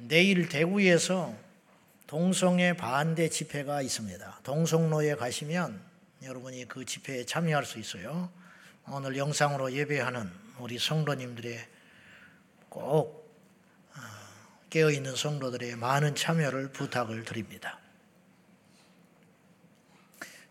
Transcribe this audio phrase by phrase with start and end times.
[0.00, 1.36] 내일 대구에서
[2.06, 4.40] 동성애 반대 집회가 있습니다.
[4.42, 5.80] 동성로에 가시면
[6.22, 8.30] 여러분이 그 집회에 참여할 수 있어요.
[8.88, 11.66] 오늘 영상으로 예배하는 우리 성도님들의
[12.68, 13.30] 꼭
[13.94, 14.00] 어,
[14.70, 17.78] 깨어있는 성도들의 많은 참여를 부탁을 드립니다.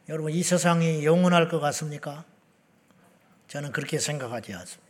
[0.08, 2.24] 여러분, 이 세상이 영원할 것 같습니까?
[3.48, 4.90] 저는 그렇게 생각하지 않습니다.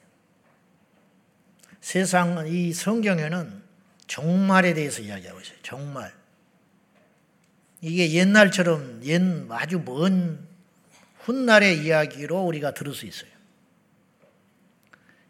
[1.82, 3.69] 세상, 이 성경에는
[4.10, 5.58] 종말에 대해서 이야기하고 있어요.
[5.62, 6.12] 종말.
[7.80, 9.22] 이게 옛날처럼 옛
[9.52, 10.46] 아주 먼
[11.20, 13.30] 훗날의 이야기로 우리가 들을 수 있어요.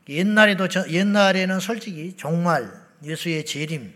[0.08, 2.72] 옛날에도 옛날에는 솔직히 종말
[3.03, 3.94] 예수의 재림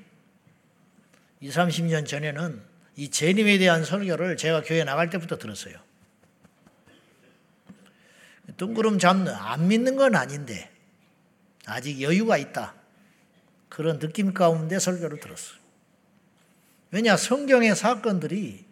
[1.40, 2.62] 2, 30년 전에는
[2.98, 5.76] 이 재림에 대한 설교를 제가 교회 나갈 때부터 들었어요.
[8.58, 10.70] 뜬구름 잡는 안 믿는 건 아닌데
[11.66, 12.83] 아직 여유가 있다.
[13.74, 15.58] 그런 느낌 가운데 설교를 들었어요.
[16.92, 18.66] 왜냐 성경의 사건들이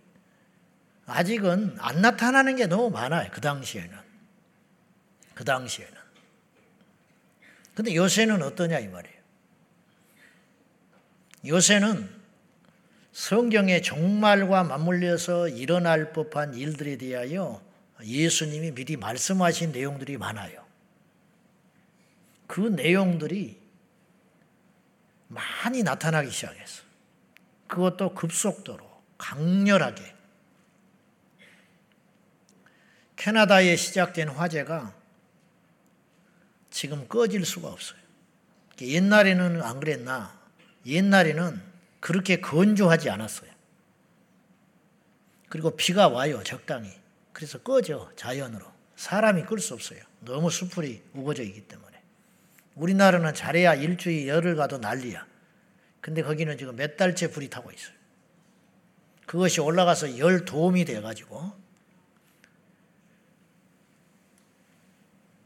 [1.07, 3.27] 아직은 안 나타나는 게 너무 많아요.
[3.31, 3.97] 그 당시에는.
[5.33, 5.93] 그 당시에는.
[7.73, 9.17] 근데 요새는 어떠냐 이 말이에요.
[11.47, 12.07] 요새는
[13.11, 17.59] 성경의 종말과 맞물려서 일어날 법한 일들에 대하여
[18.03, 20.63] 예수님이 미리 말씀하신 내용들이 많아요.
[22.45, 23.60] 그 내용들이
[25.31, 26.83] 많이 나타나기 시작했어.
[27.67, 30.15] 그것도 급속도로 강렬하게
[33.15, 34.93] 캐나다에 시작된 화재가
[36.69, 37.99] 지금 꺼질 수가 없어요.
[38.81, 40.37] 옛날에는 안 그랬나?
[40.85, 41.61] 옛날에는
[41.99, 43.51] 그렇게 건조하지 않았어요.
[45.49, 46.91] 그리고 비가 와요, 적당히.
[47.31, 48.65] 그래서 꺼져, 자연으로.
[48.95, 49.99] 사람이 끌 수 없어요.
[50.21, 51.90] 너무 수풀이 우거져 있기 때문에.
[52.81, 55.27] 우리나라는 잘해야 일주일 열흘 가도 난리야.
[56.01, 57.95] 근데 거기는 지금 몇 달째 불이 타고 있어요.
[59.27, 61.53] 그것이 올라가서 열 도움이 돼가지고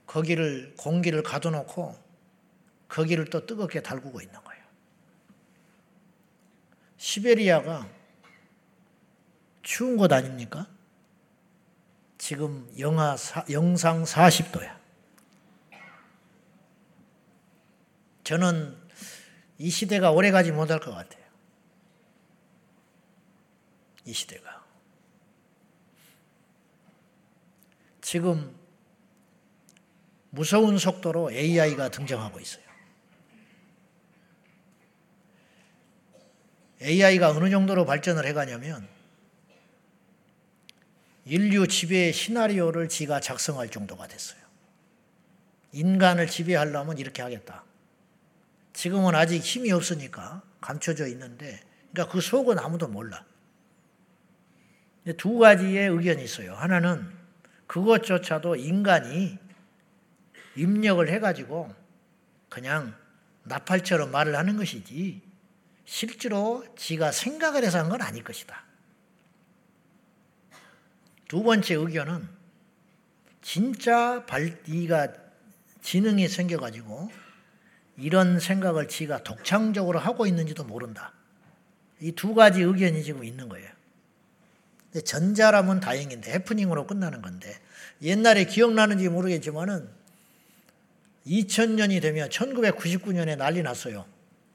[0.08, 2.00] 거기를 공기를 가둬놓고
[2.88, 4.64] 거기를 또 뜨겁게 달구고 있는 거예요.
[6.96, 7.90] 시베리아가
[9.62, 10.68] 추운 곳 아닙니까?
[12.18, 13.18] 지금 영하
[13.52, 14.75] 영상 40도야.
[18.26, 18.76] 저는
[19.60, 21.24] 이 시대가 오래가지 못할 것 같아요.
[24.04, 24.66] 이 시대가.
[28.02, 28.56] 지금
[30.32, 32.66] 무서운 속도로 AI가 등장하고 있어요.
[36.82, 38.88] AI가 어느 정도로 발전을 해가냐면
[41.26, 44.40] 인류 지배의 시나리오를 지가 작성할 정도가 됐어요.
[45.72, 47.64] 인간을 지배하려면 이렇게 하겠다.
[48.76, 53.26] 지금은 아직 힘이 없으니까 감춰져 있는데, 그러니까 그 속은 아무도 몰라.
[55.18, 56.54] 두 가지의 의견이 있어요.
[56.56, 57.10] 하나는
[57.68, 59.38] 그것조차도 인간이
[60.56, 61.74] 입력을 해가지고
[62.50, 62.96] 그냥
[63.44, 65.22] 나팔처럼 말을 하는 것이지
[65.86, 68.64] 실제로 지가 생각을 해서 한 건 아닐 것이다.
[71.28, 72.28] 두 번째 의견은
[73.42, 75.14] 진짜 발디가
[75.82, 77.25] 지능이 생겨가지고
[77.98, 81.14] 이런 생각을 지가 독창적으로 하고 있는지도 모른다.
[82.02, 83.70] 이 두 가지 의견이 지금 있는 거예요.
[85.04, 87.54] 전자라면 다행인데 해프닝으로 끝나는 건데
[88.02, 89.90] 옛날에 기억나는지 모르겠지만은
[91.28, 94.06] 2000년이 되면 1999년에 난리 났어요.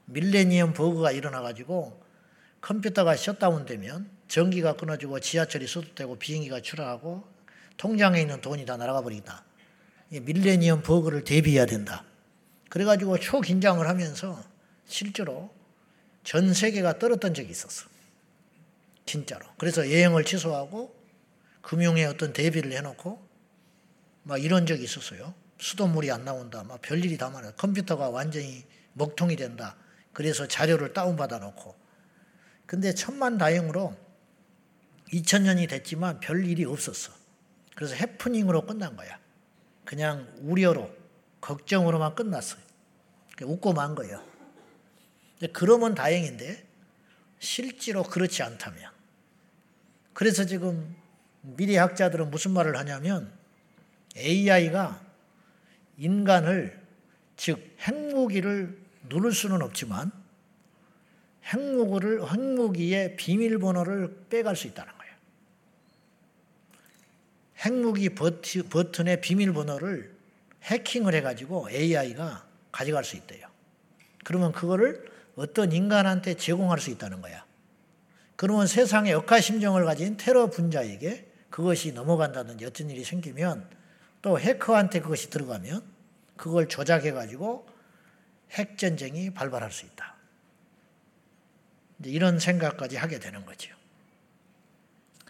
[0.05, 2.01] 밀레니엄 버그가 일어나 가지고
[2.61, 7.23] 컴퓨터가 셧다운 되면 전기가 끊어지고 지하철이 스톱되고 비행기가 추락하고
[7.77, 9.43] 통장에 있는 돈이 다 날아가 버리다.
[10.09, 12.03] 밀레니엄 버그를 대비해야 된다.
[12.71, 14.41] 그래가지고 초긴장을 하면서
[14.85, 15.53] 실제로
[16.23, 17.89] 전 세계가 떨었던 적이 있었어.
[19.05, 19.45] 진짜로.
[19.57, 20.95] 그래서 여행을 취소하고
[21.61, 23.27] 금융에 어떤 대비를 해놓고
[24.23, 25.33] 막 이런 적이 있었어요.
[25.59, 26.63] 수돗물이 안 나온다.
[26.63, 27.51] 막 별일이 다 많아.
[27.55, 29.75] 컴퓨터가 완전히 먹통이 된다.
[30.13, 31.75] 그래서 자료를 다운받아 놓고.
[32.65, 33.97] 근데 천만 다행으로
[35.11, 37.11] 2000년이 됐지만 별 일이 없었어.
[37.75, 39.19] 그래서 해프닝으로 끝난 거야.
[39.83, 40.89] 그냥 우려로,
[41.41, 42.70] 걱정으로만 끝났어요.
[43.45, 44.23] 웃고 만 거예요.
[45.53, 46.67] 그러면 다행인데,
[47.39, 48.91] 실제로 그렇지 않다면.
[50.13, 50.95] 그래서 지금
[51.41, 53.31] 미래학자들은 무슨 말을 하냐면,
[54.15, 55.01] AI가
[55.97, 56.79] 인간을
[57.37, 58.77] 즉 핵무기를
[59.09, 60.11] 누를 수는 없지만
[61.45, 65.15] 핵무기를 핵무기의 비밀번호를 빼갈 수 있다는 거예요.
[67.65, 70.15] 핵무기 버튼의 비밀번호를
[70.63, 73.47] 해킹을 해가지고 AI가 가져갈 수 있대요.
[74.23, 77.45] 그러면 그거를 어떤 인간한테 제공할 수 있다는 거야.
[78.35, 83.69] 그러면 세상에 억하심정을 가진 테러 분자에게 그것이 넘어간다든지 어떤 일이 생기면
[84.21, 85.83] 또 해커한테 그것이 들어가면
[86.37, 87.67] 그걸 조작해가지고
[88.51, 90.15] 핵전쟁이 발발할 수 있다.
[92.05, 93.75] 이런 생각까지 하게 되는 거죠.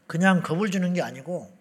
[0.07, 1.55] 그냥 겁을 주는 게 아니고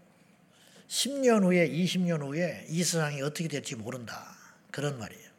[0.88, 4.36] 10년 후에, 20년 후에 이 세상이 어떻게 될지 모른다.
[4.70, 5.29] 그런 말이에요.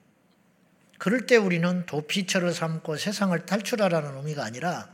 [1.01, 4.87] 그럴 때 우리는 도피처를 삼고 세상을 탈출하라는 의미가 아니라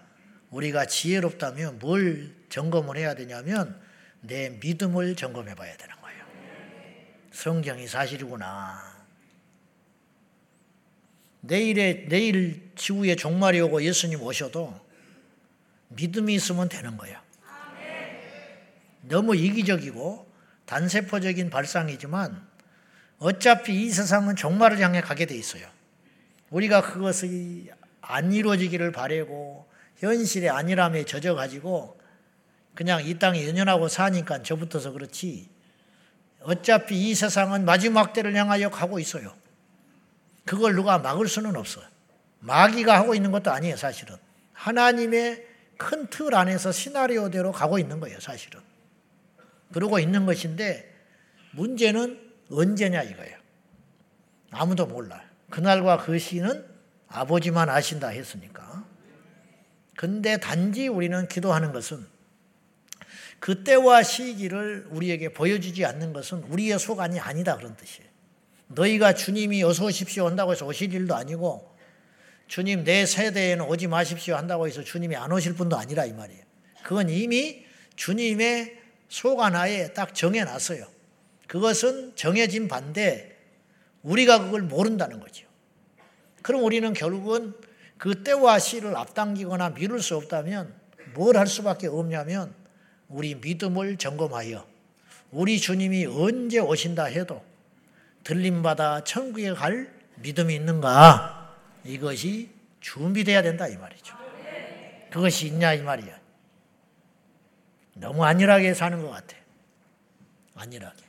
[0.51, 3.77] 우리가 지혜롭다면 뭘 점검을 해야 되냐면
[4.21, 6.23] 내 믿음을 점검해 봐야 되는 거예요.
[7.33, 9.05] 성경이 사실이구나.
[11.41, 14.79] 내일에 내일 지구에 종말이 오고 예수님 오셔도
[15.89, 17.21] 믿음이 있으면 되는 거야.
[19.01, 20.25] 너무 이기적이고
[20.67, 22.47] 단세포적인 발상이지만
[23.19, 25.75] 어차피 이 세상은 종말을 향해 가게 돼 있어요.
[26.49, 27.69] 우리가 그것이
[28.01, 29.67] 안 이루어지기를 바라고
[29.97, 31.97] 현실의 안일함에 젖어 가지고
[32.75, 35.49] 그냥 이 땅에 연연하고 사니까 저부터서 그렇지.
[36.41, 39.35] 어차피 이 세상은 마지막 때를 향하여 가고 있어요.
[40.45, 41.85] 그걸 누가 막을 수는 없어요.
[42.39, 44.15] 마귀가 하고 있는 것도 아니에요, 사실은.
[44.53, 45.45] 하나님의
[45.77, 48.61] 큰 틀 안에서 시나리오대로 가고 있는 거예요, 사실은.
[49.73, 50.93] 그러고 있는 것인데
[51.51, 52.19] 문제는
[52.51, 53.37] 언제냐 이거예요.
[54.51, 55.26] 아무도 몰라요.
[55.49, 56.65] 그날과 그 시는
[57.07, 58.85] 아버지만 아신다 했으니까.
[59.95, 62.05] 근데 단지 우리는 기도하는 것은
[63.39, 68.09] 그때와 시기를 우리에게 보여주지 않는 것은 우리의 소관이 아니다 그런 뜻이에요.
[68.67, 71.75] 너희가 주님이 어서 오십시오 한다고 해서 오실 일도 아니고
[72.47, 76.43] 주님 내 세대에는 오지 마십시오 한다고 해서 주님이 안 오실 분도 아니라 이 말이에요.
[76.83, 77.65] 그건 이미
[77.95, 78.77] 주님의
[79.09, 80.87] 소관하에 딱 정해놨어요.
[81.47, 83.36] 그것은 정해진 반대
[84.03, 85.47] 우리가 그걸 모른다는 거죠.
[86.41, 87.53] 그럼 우리는 결국은
[87.97, 90.73] 그 때와 시를 앞당기거나 미룰 수 없다면
[91.13, 92.53] 뭘 할 수밖에 없냐면
[93.09, 94.65] 우리 믿음을 점검하여
[95.31, 97.43] 우리 주님이 언제 오신다 해도
[98.23, 101.55] 들림받아 천국에 갈 믿음이 있는가?
[101.83, 102.49] 이것이
[102.81, 104.15] 준비돼야 된다 이 말이죠.
[105.11, 106.17] 그것이 있냐 이 말이야.
[107.95, 109.35] 너무 안일하게 사는 것 같아.
[110.55, 111.06] 안일하게.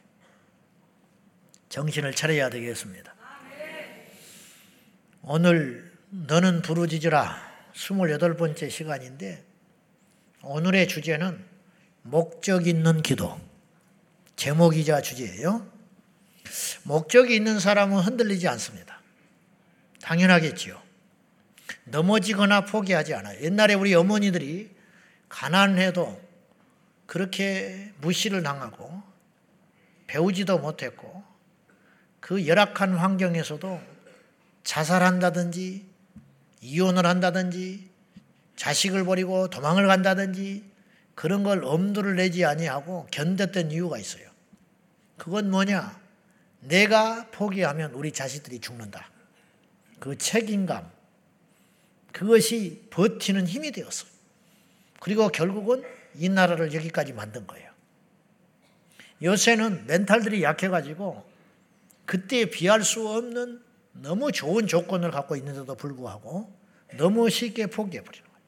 [1.68, 3.14] 정신을 차려야 되겠습니다.
[5.22, 7.36] 오늘 너는 부르짖으라
[7.74, 9.44] 28번째 시간인데
[10.42, 11.44] 오늘의 주제는
[12.02, 13.38] 목적 있는 기도.
[14.36, 15.66] 제목이자 주제예요.
[16.84, 19.00] 목적이 있는 사람은 흔들리지 않습니다.
[20.00, 20.80] 당연하겠지요.
[21.84, 23.42] 넘어지거나 포기하지 않아요.
[23.42, 24.70] 옛날에 우리 어머니들이
[25.28, 26.20] 가난해도
[27.06, 29.02] 그렇게 무시를 당하고
[30.06, 31.27] 배우지도 못했고
[32.28, 33.80] 그 열악한 환경에서도
[34.62, 35.86] 자살한다든지
[36.60, 37.88] 이혼을 한다든지
[38.54, 40.62] 자식을 버리고 도망을 간다든지
[41.14, 44.28] 그런 걸 엄두를 내지 아니하고 견뎠던 이유가 있어요.
[45.16, 45.98] 그건 뭐냐?
[46.60, 49.08] 내가 포기하면 우리 자식들이 죽는다.
[49.98, 50.86] 그 책임감,
[52.12, 54.10] 그것이 버티는 힘이 되었어요.
[55.00, 55.82] 그리고 결국은
[56.14, 57.70] 이 나라를 여기까지 만든 거예요.
[59.22, 61.37] 요새는 멘탈들이 약해가지고
[62.08, 63.62] 그때 비할 수 없는
[63.92, 66.50] 너무 좋은 조건을 갖고 있는데도 불구하고
[66.96, 68.40] 너무 쉽게 포기해버리는 거예요.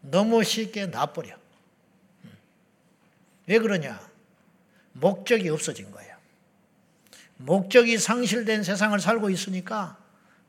[0.00, 1.36] 너무 쉽게 놔버려.
[2.24, 2.30] 음.
[3.46, 4.00] 왜 그러냐?
[4.90, 6.16] 목적이 없어진 거예요.
[7.36, 9.96] 목적이 상실된 세상을 살고 있으니까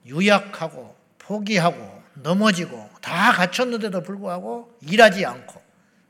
[0.08, 5.62] 유약하고 포기하고 넘어지고 다 갖췄는데도 불구하고 일하지 않고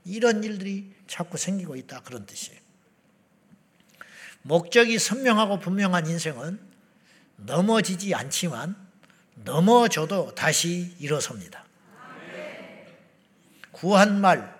[0.05, 2.64] 이런 일들이 자꾸 생기고 있다 그런 뜻이에요.
[4.47, 6.59] 목적이 선명하고 분명한 인생은
[7.37, 8.75] 넘어지지 않지만
[9.43, 11.65] 넘어져도 다시 일어섭니다.
[13.71, 14.55] 구한말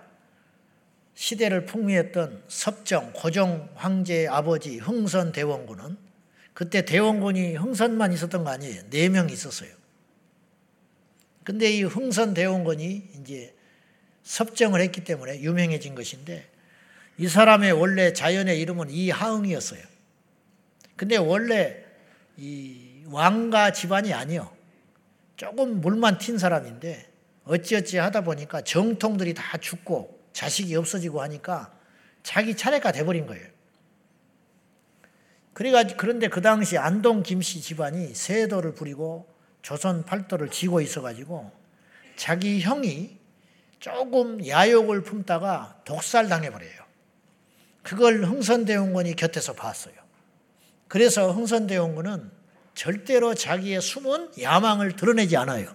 [1.14, 5.96] 시대를 풍미했던 섭정 고종 황제의 아버지 흥선 대원군은
[6.52, 8.90] 그때 대원군이 흥선만 있었던 거 아니에요.
[8.90, 9.70] 네 명 있었어요.
[11.44, 13.54] 근데 이 흥선 대원군이 이제
[14.24, 16.50] 섭정을 했기 때문에 유명해진 것인데
[17.18, 19.80] 이 사람의 원래 자연의 이름은 이하응이었어요.
[20.96, 21.84] 근데 원래
[22.36, 24.54] 이 왕가 집안이 아니요.
[25.36, 27.10] 조금 물만 튄 사람인데
[27.44, 31.72] 어찌어찌 하다 보니까 정통들이 다 죽고 자식이 없어지고 하니까
[32.22, 33.46] 자기 차례가 돼버린 거예요.
[35.52, 39.26] 그래가 그런데 그 당시 안동 김씨 집안이 세도를 부리고
[39.62, 41.50] 조선 팔도를 쥐고 있어가지고
[42.16, 43.18] 자기 형이
[43.78, 46.85] 조금 야욕을 품다가 독살 당해버려요.
[47.86, 49.94] 그걸 흥선대원군이 곁에서 봤어요.
[50.88, 52.32] 그래서 흥선대원군은
[52.74, 55.72] 절대로 자기의 숨은 야망을 드러내지 않아요.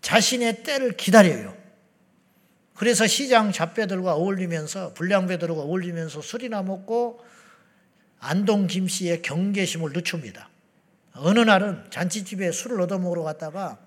[0.00, 1.56] 자신의 때를 기다려요.
[2.74, 7.24] 그래서 시장 잡배들과 어울리면서 불량배들과 어울리면서 술이나 먹고
[8.18, 10.50] 안동 김 씨의 경계심을 늦춥니다.
[11.14, 13.78] 어느 날은 잔치집에 술을 얻어먹으러 갔다가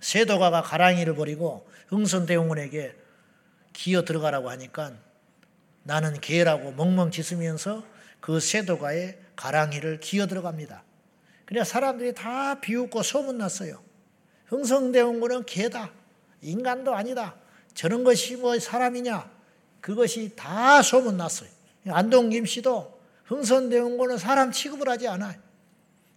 [0.00, 2.96] 세도가가 가랑이를 버리고 흥선대원군에게
[3.74, 4.94] 기어 들어가라고 하니까
[5.86, 7.84] 나는 개라고 멍멍 짖으면서
[8.20, 10.82] 그 세도가의 가랑이를 기어 들어갑니다.
[11.44, 13.80] 그래 사람들이 다 비웃고 소문났어요.
[14.46, 15.92] 흥성대원군은 개다.
[16.42, 17.36] 인간도 아니다.
[17.74, 19.30] 저런 것이 뭐 사람이냐?
[19.80, 21.48] 그것이 다 소문났어요.
[21.88, 25.38] 안동 김씨도 흥선대원군은 사람 취급을 하지 않아요.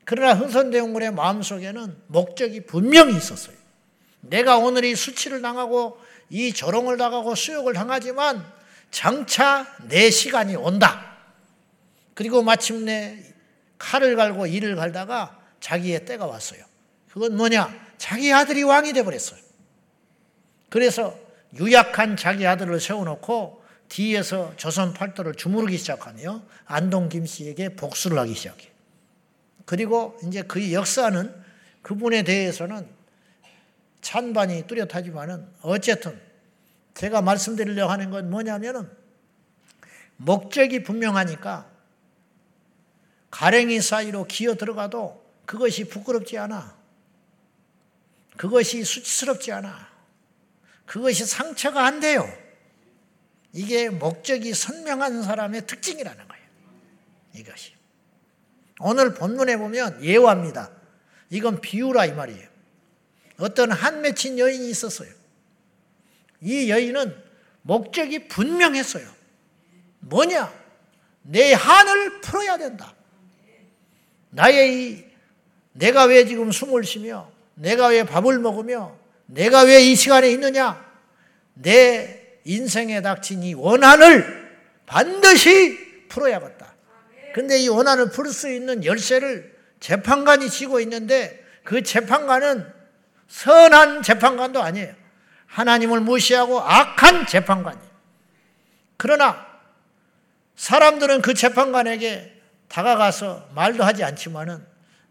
[0.03, 3.55] 그러나 흥선대원군의 마음속에는 목적이 분명히 있었어요.
[4.21, 5.99] 내가 오늘 이 수치를 당하고
[6.31, 8.58] 이 조롱을 당하고 수욕을 당하지만
[8.91, 11.17] 장차 내 시간이 온다.
[12.13, 13.23] 그리고 마침내
[13.77, 16.63] 칼을 갈고 이를 갈다가 자기의 때가 왔어요.
[17.11, 17.73] 그건 뭐냐?
[17.97, 19.39] 자기 아들이 왕이 되어버렸어요.
[20.69, 21.17] 그래서
[21.57, 28.69] 유약한 자기 아들을 세워놓고 뒤에서 조선 팔도를 주무르기 시작하며 안동 김씨에게 복수를 하기 시작해요.
[29.65, 31.33] 그리고 이제 그 역사는
[31.81, 32.87] 그분에 대해서는
[34.01, 36.19] 찬반이 뚜렷하지만은 어쨌든
[36.99, 38.91] 제가 말씀드리려고 하는 건 뭐냐면은
[40.17, 41.71] 목적이 분명하니까
[43.31, 46.77] 가랭이 사이로 기어 들어가도 그것이 부끄럽지 않아.
[48.35, 49.87] 그것이 수치스럽지 않아.
[50.85, 52.27] 그것이 상처가 안 돼요.
[53.53, 56.45] 이게 목적이 선명한 사람의 특징이라는 거예요.
[57.33, 57.75] 이것이.
[58.81, 60.69] 오늘 본문에 보면 예화입니다.
[61.29, 62.49] 이건 비유라 이 말이에요.
[63.37, 65.18] 어떤 한 맺힌 여인이 있었어요.
[66.41, 67.15] 이 여인은
[67.61, 69.05] 목적이 분명했어요.
[69.99, 70.51] 뭐냐?
[71.23, 72.93] 내 한을 풀어야 된다.
[74.31, 75.05] 나의 이,
[75.73, 80.83] 내가 왜 지금 숨을 쉬며, 내가 왜 밥을 먹으며, 내가 왜 이 시간에 있느냐?
[81.53, 84.49] 내 인생에 닥친 이 원한을
[84.85, 86.73] 반드시 풀어야겠다.
[87.33, 92.65] 근데 이 원한을 풀 수 있는 열쇠를 재판관이 쥐고 있는데 그 재판관은
[93.27, 94.93] 선한 재판관도 아니에요.
[95.49, 97.89] 하나님을 무시하고 악한 재판관이에요.
[98.97, 99.45] 그러나
[100.55, 102.33] 사람들은 그 재판관에게
[102.67, 104.63] 다가가서 말도 하지 않지만은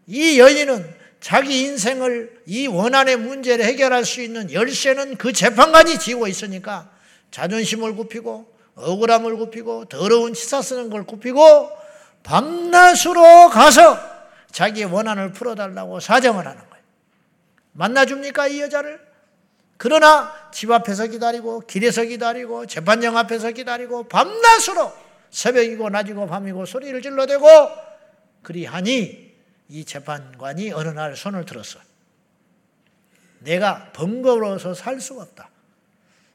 [0.07, 6.89] 이 여인은 자기 인생을 이 원한의 문제를 해결할 수 있는 열쇠는 그 재판관이 지고 있으니까
[7.31, 11.69] 자존심을 굽히고 억울함을 굽히고 더러운 치사 쓰는 걸 굽히고
[12.23, 13.99] 밤낮으로 가서
[14.51, 16.83] 자기의 원한을 풀어달라고 사정을 하는 거예요.
[17.73, 19.08] 만나줍니까 이 여자를?
[19.79, 24.91] 그러나 집 앞에서 기다리고 길에서 기다리고 재판장 앞에서 기다리고 밤낮으로
[25.29, 27.47] 새벽이고 낮이고 밤이고 소리를 질러대고
[28.43, 29.33] 그리하니
[29.69, 31.79] 이 재판관이 어느 날 손을 들었어.
[33.39, 35.49] 내가 번거로워서 살 수가 없다.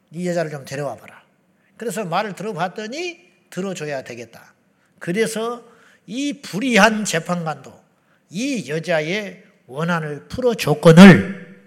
[0.09, 1.21] 이 여자를 좀 데려와 봐라.
[1.77, 4.55] 그래서 말을 들어봤더니 들어줘야 되겠다.
[4.97, 5.63] 그래서
[6.07, 7.79] 이 불의한 재판관도
[8.31, 11.61] 이 여자의 원한을 풀어 조건을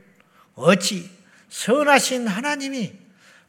[0.56, 1.17] 어찌
[1.48, 2.92] 선하신 하나님이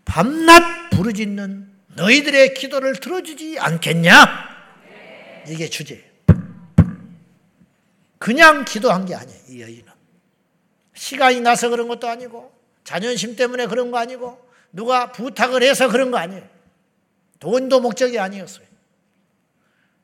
[0.05, 4.49] 밤낮 부르짖는 너희들의 기도를 들어주지 않겠냐?
[5.47, 6.09] 이게 주제.
[8.17, 9.85] 그냥 기도한 게 아니에요, 이 여인은.
[10.93, 12.53] 시간이 나서 그런 것도 아니고,
[12.83, 16.47] 자존심 때문에 그런 거 아니고, 누가 부탁을 해서 그런 거 아니에요.
[17.39, 18.65] 돈도 목적이 아니었어요.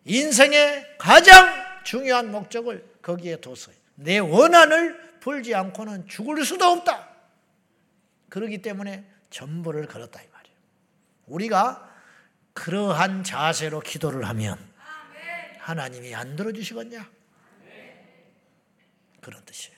[0.05, 1.49] 인생의 가장
[1.83, 3.75] 중요한 목적을 거기에 뒀어요.
[3.95, 7.14] 내 원한을 풀지 않고는 죽을 수도 없다.
[8.35, 10.57] 그러기 때문에 전부를 걸었다 이 말이에요.
[11.27, 11.89] 우리가
[12.53, 14.73] 그러한 자세로 기도를 하면
[15.59, 17.09] 하나님이 안 들어주시겠냐?
[19.21, 19.77] 그런 뜻이에요.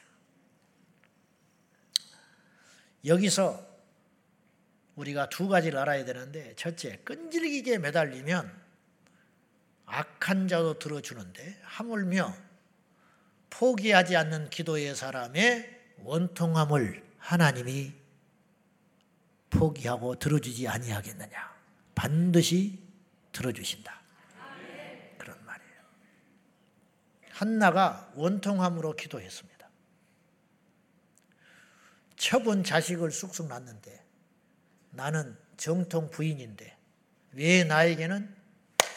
[3.05, 3.63] 여기서
[4.95, 8.51] 우리가 두 가지를 알아야 되는데 첫째, 끈질기게 매달리면
[9.85, 12.35] 악한 자도 들어주는데 하물며
[13.51, 18.06] 포기하지 않는 기도의 사람의 원통함을 하나님이
[19.49, 21.55] 포기하고 들어주지 아니하겠느냐.
[21.95, 22.79] 반드시
[23.31, 23.97] 들어주신다.
[27.37, 29.69] 한나가 원통함으로 기도했습니다.
[32.15, 34.03] 처분 자식을 쑥쑥 낳는데
[34.89, 36.75] 나는 정통 부인인데
[37.33, 38.35] 왜 나에게는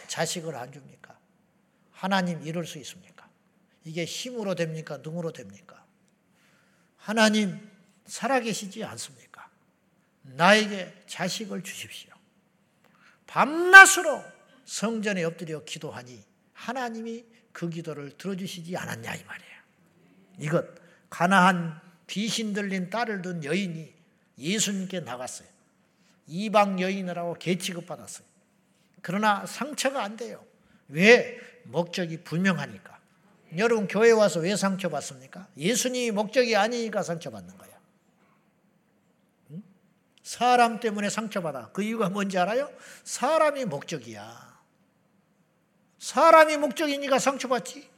[0.08, 1.18] 자식을 안 줍니까?
[1.92, 3.28] 하나님 이럴 수 있습니까?
[3.84, 4.96] 이게 힘으로 됩니까?
[4.96, 5.84] 능으로 됩니까?
[6.96, 7.70] 하나님
[8.06, 9.29] 살아계시지 않습니까?
[10.34, 12.10] 나에게 자식을 주십시오.
[13.26, 14.22] 밤낮으로
[14.64, 16.22] 성전에 엎드려 기도하니
[16.52, 19.50] 하나님이 그 기도를 들어주시지 않았냐 이 말이에요.
[20.38, 20.66] 이것
[21.08, 23.92] 가나안 귀신 들린 딸을 둔 여인이
[24.38, 25.48] 예수님께 나갔어요.
[26.26, 28.26] 이방 여인이라고 개취급 받았어요.
[29.02, 30.44] 그러나 상처가 안 돼요.
[30.88, 31.38] 왜?
[31.64, 32.98] 목적이 분명하니까.
[33.56, 35.48] 여러분 교회 와서 왜 상처 받습니까?
[35.56, 37.69] 예수님이 목적이 아니니까 상처 받는 거야.
[40.30, 41.70] 사람 때문에 상처받아.
[41.72, 42.72] 그 이유가 뭔지 알아요?
[43.02, 44.60] 사람이 목적이야.
[45.98, 47.90] 사람이 목적이니까 상처받지.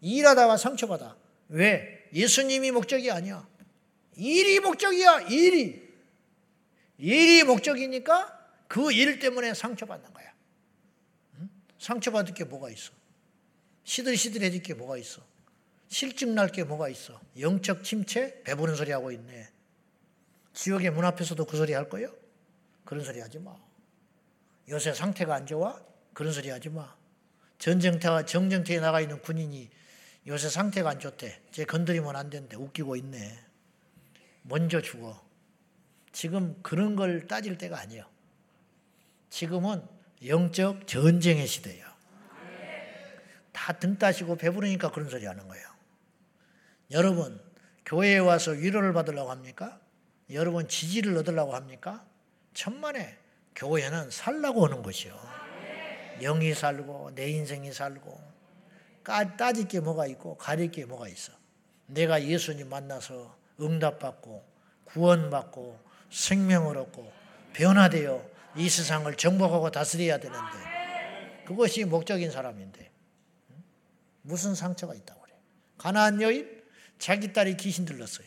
[0.00, 1.18] 일하다가 상처받아.
[1.48, 2.08] 왜?
[2.14, 3.46] 예수님이 목적이 아니야.
[4.16, 5.86] 일이 목적이야, 일이.
[6.96, 10.32] 일이 목적이니까 그 일 때문에 상처받는 거야.
[11.78, 12.92] 상처받을 게 뭐가 있어?
[13.84, 15.20] 시들시들해질 게 뭐가 있어?
[15.88, 17.20] 실증 날 게 뭐가 있어?
[17.38, 18.42] 영적 침체?
[18.44, 19.50] 배부른 소리 하고 있네.
[20.52, 22.14] 지옥의 문 앞에서도 그 소리 할 거예요?
[22.84, 23.54] 그런 소리 하지 마.
[24.68, 25.80] 요새 상태가 안 좋아?
[26.12, 26.94] 그런 소리 하지 마.
[27.58, 29.70] 전쟁터가 정쟁터에 나가 있는 군인이
[30.26, 31.40] 요새 상태가 안 좋대.
[31.50, 32.56] 쟤 건드리면 안 된대.
[32.56, 33.38] 웃기고 있네.
[34.42, 35.22] 먼저 죽어.
[36.12, 38.04] 지금 그런 걸 따질 때가 아니에요.
[39.30, 39.82] 지금은
[40.26, 41.88] 영적 전쟁의 시대예요.
[43.52, 45.66] 다 등 따시고 배부르니까 그런 소리 하는 거예요.
[46.90, 47.40] 여러분,
[47.84, 49.80] 교회에 와서 위로를 받으려고 합니까?
[50.32, 52.04] 여러분 지지를 얻으려고 합니까?
[52.54, 53.16] 천만에
[53.54, 55.18] 교회는 살라고 오는 것이요.
[56.20, 58.20] 영이 살고 내 인생이 살고
[59.36, 61.32] 따질 게 뭐가 있고 가릴 게 뭐가 있어.
[61.86, 64.44] 내가 예수님 만나서 응답받고
[64.84, 67.12] 구원받고 생명을 얻고
[67.52, 72.90] 변화되어 이 세상을 정복하고 다스려야 되는데 그것이 목적인 사람인데
[74.22, 75.34] 무슨 상처가 있다고 그래.
[75.78, 76.62] 가나안 여인
[76.98, 78.26] 자기 딸이 귀신 들렀어요.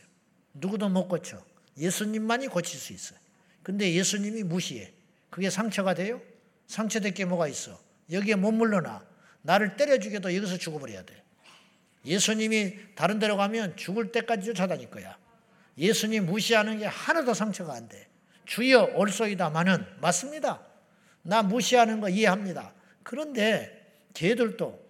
[0.53, 1.41] 누구도 못 고쳐.
[1.77, 3.19] 예수님만이 고칠 수 있어요.
[3.61, 4.91] 근데 예수님이 무시해.
[5.29, 6.21] 그게 상처가 돼요?
[6.67, 7.79] 상처될 게 뭐가 있어?
[8.11, 9.05] 여기에 못 물러나.
[9.41, 11.23] 나를 때려 죽여도 여기서 죽어버려야 돼.
[12.05, 15.17] 예수님이 다른 데로 가면 죽을 때까지 쫓아다닐 거야.
[15.77, 18.07] 예수님 무시하는 게 하나도 상처가 안 돼.
[18.45, 20.61] 주여 올소이다마는 맞습니다.
[21.21, 22.73] 나 무시하는 거 이해합니다.
[23.03, 24.83] 그런데 걔들도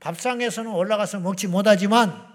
[0.00, 2.34] 밥상에서는 올라가서 먹지 못하지만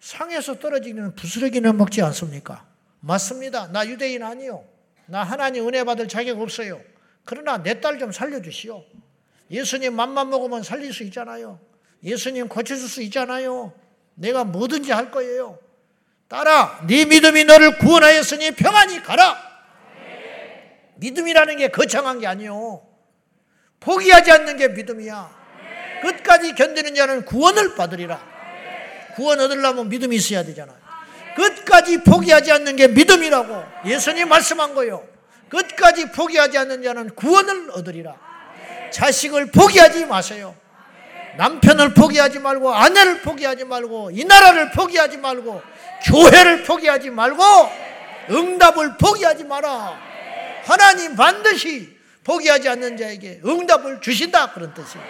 [0.00, 2.66] 상에서 떨어지는 부스러기는 먹지 않습니까?
[3.02, 3.68] 맞습니다.
[3.72, 4.64] 나 유대인 아니요.
[5.06, 6.80] 나 하나님 은혜 받을 자격 없어요.
[7.24, 8.82] 그러나 내 딸 좀 살려주시오.
[9.50, 11.60] 예수님 맘만 먹으면 살릴 수 있잖아요.
[12.02, 13.72] 예수님 고쳐줄 수 있잖아요.
[14.14, 15.58] 내가 뭐든지 할 거예요.
[16.28, 19.36] 딸아, 네 믿음이 너를 구원하였으니 평안히 가라.
[20.96, 22.86] 믿음이라는 게 거창한 게 아니요.
[23.80, 25.42] 포기하지 않는 게 믿음이야.
[26.02, 28.32] 끝까지 견디는 자는 구원을 받으리라.
[29.16, 30.81] 구원 얻으려면 믿음이 있어야 되잖아요.
[31.34, 35.06] 끝까지 포기하지 않는 게 믿음이라고 예수님 말씀한 거요.
[35.48, 38.14] 끝까지 포기하지 않는 자는 구원을 얻으리라.
[38.90, 40.54] 자식을 포기하지 마세요.
[41.36, 45.62] 남편을 포기하지 말고 아내를 포기하지 말고 이 나라를 포기하지 말고
[46.04, 47.42] 교회를 포기하지 말고
[48.30, 49.98] 응답을 포기하지 마라.
[50.64, 55.04] 하나님 반드시 포기하지 않는 자에게 응답을 주신다 그런 뜻이에요.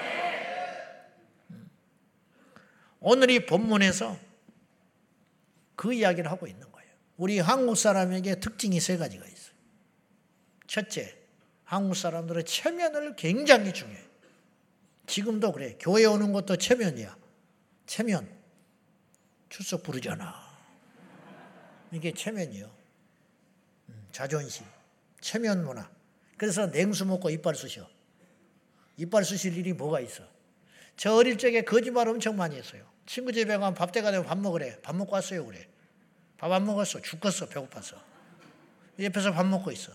[3.00, 4.16] 오늘 이 본문에서
[5.76, 6.90] 그 이야기를 하고 있는 거예요.
[7.16, 9.54] 우리 한국 사람에게 특징이 세 가지가 있어요.
[10.66, 11.16] 첫째,
[11.64, 14.12] 한국 사람들은 체면을 굉장히 중요해요.
[15.06, 15.76] 지금도 그래.
[15.78, 17.16] 교회 오는 것도 체면이야.
[17.86, 18.28] 체면.
[19.48, 20.34] 출석 부르잖아.
[21.92, 22.70] 이게 체면이요.
[23.88, 24.64] 음, 자존심.
[25.20, 25.90] 체면 문화.
[26.36, 27.88] 그래서 냉수 먹고 이빨 쑤셔.
[28.96, 30.24] 이빨 쑤실 일이 뭐가 있어.
[30.96, 32.86] 저 어릴 적에 거짓말 엄청 많이 했어요.
[33.06, 34.80] 친구 집에 가면 밥 때가 되면 밥 먹으래.
[34.80, 35.68] 밥 먹고 왔어요, 그래.
[36.38, 37.00] 밥 안 먹었어.
[37.00, 37.46] 죽겠어.
[37.46, 37.96] 배고파서.
[38.98, 39.92] 옆에서 밥 먹고 있어.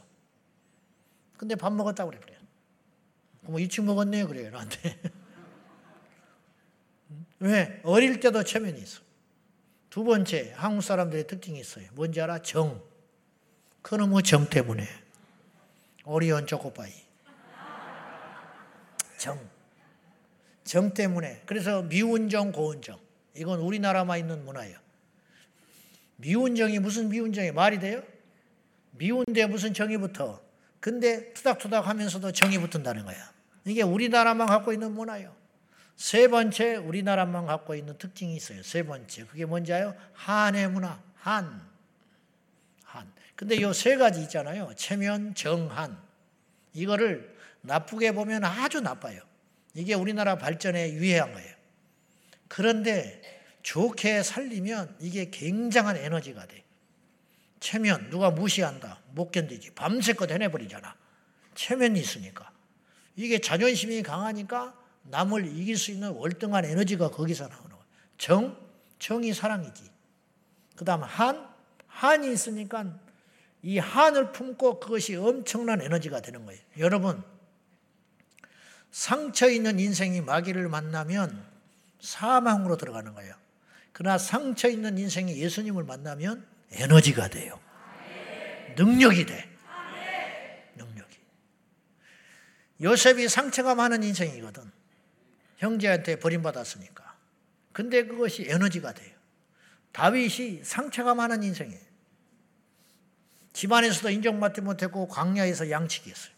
[1.35, 2.21] 근데 밥 먹었다고 그래.
[2.23, 2.37] 그래.
[3.41, 4.23] 뭐 일찍 먹었네.
[4.25, 4.49] 그래.
[4.49, 5.01] 나한테.
[7.39, 7.81] 왜?
[7.83, 9.01] 어릴 때도 체면이 있어.
[9.89, 11.87] 두 번째, 한국 사람들의 특징이 있어요.
[11.91, 12.41] 뭔지 알아?
[12.43, 12.81] 정.
[13.81, 14.87] 그놈의 정 때문에.
[16.05, 16.93] 오리온 초코파이.
[19.17, 19.56] 정.
[20.67, 21.41] 정 때문에.
[21.45, 22.99] 그래서 미운 정, 고운 정.
[23.35, 24.77] 이건 우리나라만 있는 문화예요.
[26.17, 28.03] 미운 정이 무슨 미운 정이 말이 돼요?
[28.91, 30.41] 미운데 무슨 정이 붙어?
[30.79, 33.31] 근데 투닥투닥 하면서도 정이 붙은다는 거야.
[33.65, 35.35] 이게 우리나라만 갖고 있는 문화예요.
[35.95, 38.61] 세 번째 우리나라만 갖고 있는 특징이 있어요.
[38.63, 39.25] 세 번째.
[39.25, 39.95] 그게 뭔지 아요?
[40.13, 40.99] 한의 문화.
[41.15, 41.61] 한.
[42.83, 43.11] 한.
[43.35, 44.71] 근데 요 세 가지 있잖아요.
[44.75, 45.97] 체면, 정한.
[46.73, 49.21] 이거를 나쁘게 보면 아주 나빠요.
[49.77, 51.53] 이게 우리나라 발전에 유해한 거예요.
[52.47, 53.21] 그런데
[53.61, 56.63] 좋게 살리면 이게 굉장한 에너지가 돼.
[57.59, 58.99] 체면 누가 무시한다.
[59.11, 59.75] 못 견디지.
[59.75, 60.95] 밤새껏 해내버리잖아.
[61.53, 62.51] 체면이 있으니까.
[63.15, 67.85] 이게 자존심이 강하니까 남을 이길 수 있는 월등한 에너지가 거기서 나오는 거야.
[68.17, 68.57] 정,
[68.97, 69.83] 정이 사랑이지.
[70.75, 71.47] 그 다음 한,
[71.85, 72.97] 한이 있으니까
[73.61, 76.59] 이 한을 품고 그것이 엄청난 에너지가 되는 거예요.
[76.79, 77.23] 여러분,
[78.91, 81.45] 상처 있는 인생이 마귀를 만나면
[81.99, 83.35] 사망으로 들어가는 거예요.
[83.93, 87.59] 그러나 상처 있는 인생이 예수님을 만나면 에너지가 돼요.
[88.75, 89.49] 능력이 돼.
[90.75, 91.17] 능력이.
[92.81, 94.71] 요셉이 상처가 많은 인생이거든.
[95.57, 97.15] 형제한테 버림받았으니까.
[97.73, 99.15] 근데 그것이 에너지가 돼요.
[99.91, 101.87] 다윗이 상처가 많은 인생이에요.
[103.53, 106.36] 집안에서도 인정받지 못했고 광야에서 양치기 했어요.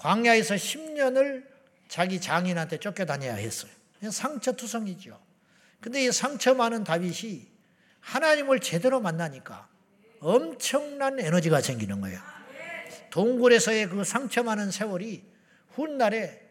[0.00, 1.44] 광야에서 10년을
[1.88, 3.70] 자기 장인한테 쫓겨다녀야 했어요.
[4.02, 5.20] 상처투성이죠.
[5.80, 7.46] 근데 이 상처 많은 다윗이
[8.00, 9.68] 하나님을 제대로 만나니까
[10.20, 12.18] 엄청난 에너지가 생기는 거예요.
[13.10, 15.22] 동굴에서의 그 상처 많은 세월이
[15.74, 16.48] 훗날에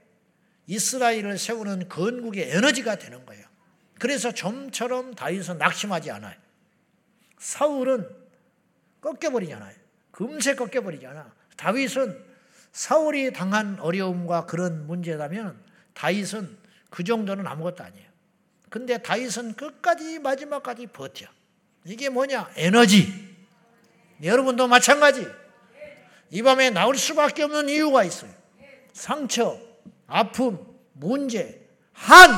[0.68, 3.46] 이스라엘을 세우는 건국의 에너지가 되는 거예요.
[3.98, 6.38] 그래서 좀처럼 다윗은 낙심하지 않아요.
[7.40, 8.08] 사울은
[9.02, 9.76] 꺾여버리잖아요.
[10.12, 11.34] 금세 꺾여버리잖아.
[11.58, 12.29] 다윗은
[12.72, 15.60] 사울이 당한 어려움과 그런 문제라면
[15.94, 16.58] 다윗은
[16.90, 18.10] 그 정도는 아무것도 아니에요.
[18.70, 21.26] 근데 다윗은 끝까지 마지막까지 버텨.
[21.86, 22.52] 이게 뭐냐?
[22.56, 23.36] 에너지.
[24.24, 25.28] 여러분도 마찬가지.
[26.32, 28.32] 이 밤에 나올 수밖에 없는 이유가 있어요.
[28.94, 29.58] 상처,
[30.08, 30.60] 아픔,
[30.94, 32.32] 문제, 한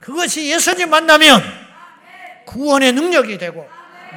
[0.00, 1.42] 그것이 예수님 만나면
[2.46, 3.68] 구원의 능력이 되고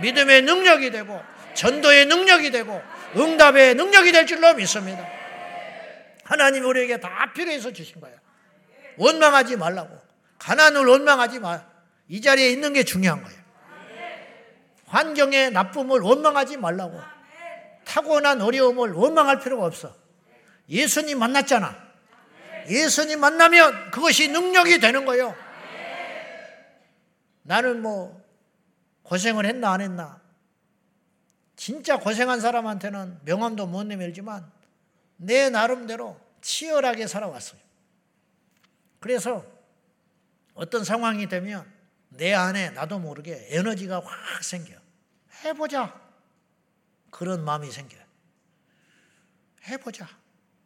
[0.02, 1.22] 믿음의 능력이 되고
[1.54, 2.82] 전도의 능력이 되고
[3.16, 5.21] 응답의 능력이 될 줄로 믿습니다.
[6.32, 8.18] 하나님 우리에게 다 필요해서 주신 거예요.
[8.96, 10.00] 원망하지 말라고.
[10.40, 11.62] 가난을 원망하지 마.
[12.08, 13.38] 이 자리에 있는 게 중요한 거예요.
[14.86, 17.02] 환경의 나쁨을 원망하지 말라고.
[17.84, 19.94] 타고난 어려움을 원망할 필요가 없어.
[20.70, 21.76] 예수님 만났잖아.
[22.70, 25.36] 예수님 만나면 그것이 능력이 되는 거예요.
[27.42, 28.24] 나는 뭐
[29.04, 30.22] 고생을 했나 안 했나.
[31.58, 34.50] 진짜 고생한 사람한테는 명함도 못 내밀지만
[35.24, 37.62] 내 나름대로 치열하게 살아왔어요.
[39.00, 39.46] 그래서
[40.56, 41.72] 어떤 상황이 되면
[42.10, 44.74] 내 안에 나도 모르게 에너지가 확 생겨.
[45.44, 46.00] 해보자.
[47.12, 48.02] 그런 마음이 생겨요.
[49.68, 50.10] 해보자.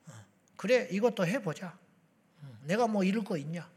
[0.07, 0.13] 어,
[0.55, 1.77] 그래, 이것도 해보자.
[2.41, 3.69] 어, 내가 뭐 이럴 거 있냐?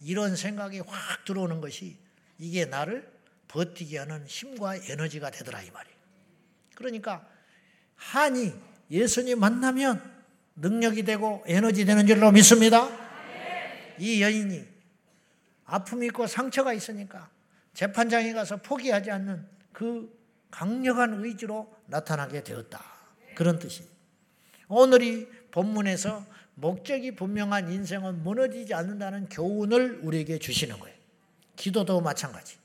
[0.00, 1.98] 이런 생각이 확 들어오는 것이
[2.38, 3.12] 이게 나를
[3.48, 5.96] 버티게 하는 힘과 에너지가 되더라 이 말이에요.
[6.76, 7.28] 그러니까
[7.96, 8.54] 한이
[8.90, 10.19] 예수님 만나면
[10.56, 12.88] 능력이 되고 에너지 되는 줄로 믿습니다.
[13.98, 14.66] 이 여인이
[15.64, 17.28] 아픔이 있고 상처가 있으니까
[17.74, 20.18] 재판장에 가서 포기하지 않는 그
[20.50, 22.82] 강력한 의지로 나타나게 되었다.
[23.34, 23.84] 그런 뜻이.
[24.68, 30.96] 오늘 이 본문에서 목적이 분명한 인생은 무너지지 않는다는 교훈을 우리에게 주시는 거예요.
[31.56, 32.58] 기도도 마찬가지.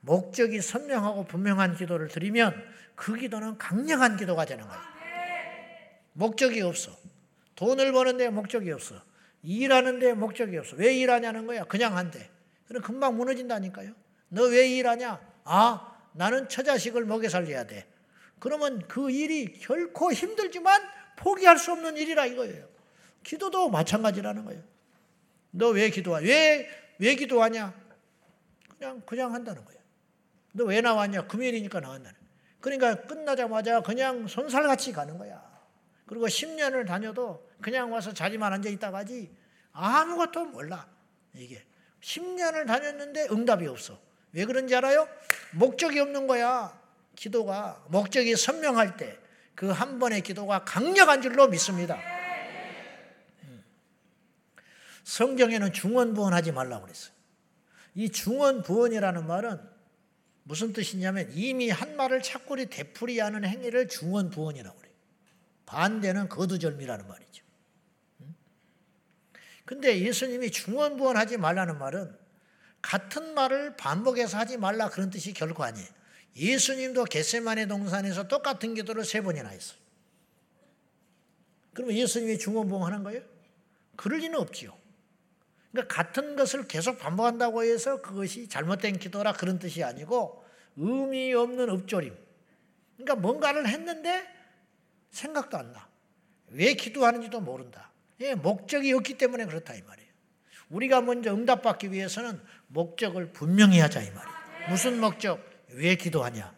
[0.00, 2.54] 목적이 선명하고 분명한 기도를 드리면
[2.94, 4.82] 그 기도는 강력한 기도가 되는 거예요.
[6.12, 6.96] 목적이 없어.
[7.56, 9.02] 돈을 버는 데 목적이 없어.
[9.42, 10.76] 일하는 데 목적이 없어.
[10.76, 11.64] 왜 일하냐는 거야.
[11.64, 12.30] 그냥 한대.
[12.68, 13.92] 그럼 금방 무너진다니까요.
[14.28, 15.20] 너 왜 일하냐?
[15.44, 17.86] 아, 나는 처자식을 먹여 살려야 돼.
[18.38, 20.80] 그러면 그 일이 결코 힘들지만
[21.16, 22.68] 포기할 수 없는 일이라 이거예요.
[23.22, 24.62] 기도도 마찬가지라는 거예요.
[25.52, 26.20] 너 왜 기도하?
[26.20, 27.72] 왜, 왜 기도하냐?
[28.78, 29.80] 그냥, 그냥 한다는 거예요.
[30.52, 31.26] 너 왜 나왔냐?
[31.26, 32.12] 금요일이니까 나왔다는
[32.60, 35.42] 그러니까 끝나자마자 그냥 손살같이 가는 거야.
[36.06, 39.30] 그리고 10년을 다녀도 그냥 와서 자리만 앉아 있다가 지
[39.72, 40.88] 아무것도 몰라.
[41.34, 41.64] 이게.
[42.00, 43.98] 10년을 다녔는데 응답이 없어.
[44.32, 45.08] 왜 그런지 알아요?
[45.52, 46.78] 목적이 없는 거야.
[47.16, 51.98] 기도가 목적이 선명할 때 그 한 번의 기도가 강력한 줄로 믿습니다.
[53.44, 53.64] 음.
[55.04, 57.12] 성경에는 중언부언하지 말라고 그랬어요.
[57.94, 59.58] 이 중언부언이라는 말은
[60.42, 64.92] 무슨 뜻이냐면 이미 한 말을 착고리 되풀이하는 행위를 중언부언이라고 그래요.
[65.64, 67.42] 반대는 거두절미라는 말이죠.
[69.66, 69.76] 음?
[69.76, 72.16] 근데 예수님이 중언부언하지 말라는 말은
[72.80, 75.88] 같은 말을 반복해서 하지 말라 그런 뜻이 결코 아니에요.
[76.36, 79.78] 예수님도 겟세마네 동산에서 똑같은 기도를 세 번이나 했어요.
[81.72, 83.22] 그러면 예수님이 중원봉하는 거예요?
[83.96, 84.76] 그럴 리는 없지요.
[85.72, 90.44] 그러니까 같은 것을 계속 반복한다고 해서 그것이 잘못된 기도라 그런 뜻이 아니고
[90.76, 92.16] 의미 없는 읊조림.
[92.96, 94.26] 그러니까 뭔가를 했는데
[95.10, 95.88] 생각도 안 나.
[96.48, 97.90] 왜 기도하는지도 모른다.
[98.20, 100.10] 예, 목적이 없기 때문에 그렇다 이 말이에요.
[100.70, 104.36] 우리가 먼저 응답받기 위해서는 목적을 분명히 하자 이 말이에요.
[104.70, 105.38] 무슨 목적?
[105.72, 106.54] 왜 기도하냐?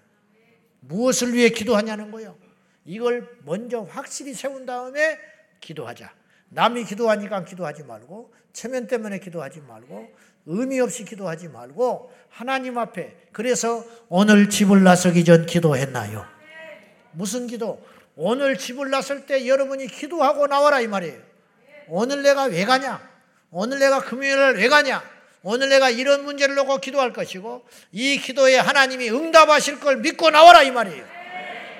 [0.80, 2.38] 무엇을 위해 기도하냐는 거예요.
[2.84, 5.18] 이걸 먼저 확실히 세운 다음에
[5.60, 6.12] 기도하자.
[6.50, 10.10] 남이 기도하니까 기도하지 말고 체면 때문에 기도하지 말고
[10.46, 16.24] 의미 없이 기도하지 말고 하나님 앞에 그래서 오늘 집을 나서기 전 기도했나요?
[17.12, 17.84] 무슨 기도?
[18.16, 21.27] 오늘 집을 나설 때 여러분이 기도하고 나와라 이 말이에요.
[21.88, 23.00] 오늘 내가 왜 가냐?
[23.50, 25.02] 오늘 내가 금요일을 왜 가냐?
[25.42, 30.70] 오늘 내가 이런 문제를 놓고 기도할 것이고 이 기도에 하나님이 응답하실 걸 믿고 나와라 이
[30.70, 31.04] 말이에요.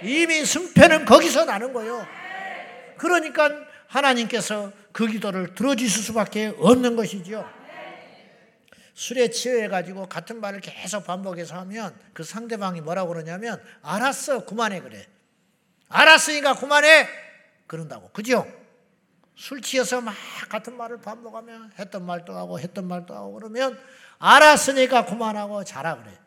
[0.03, 2.07] 이미 승패는 거기서 나는 거예요.
[2.97, 3.51] 그러니까
[3.88, 7.59] 하나님께서 그 기도를 들어주실 수밖에 없는 것이지요.
[8.94, 15.07] 술에 취해가지고 같은 말을 계속 반복해서 하면 그 상대방이 뭐라고 그러냐면 알았어 그만해 그래.
[15.88, 17.09] 알았으니까 그만해
[17.66, 18.47] 그런다고 그죠?
[19.38, 20.16] 술 취해서 막
[20.48, 23.79] 같은 말을 반복하면 했던 말도 하고 했던 말도 하고 그러면
[24.18, 26.18] 알았으니까 그만하고 자라 그래.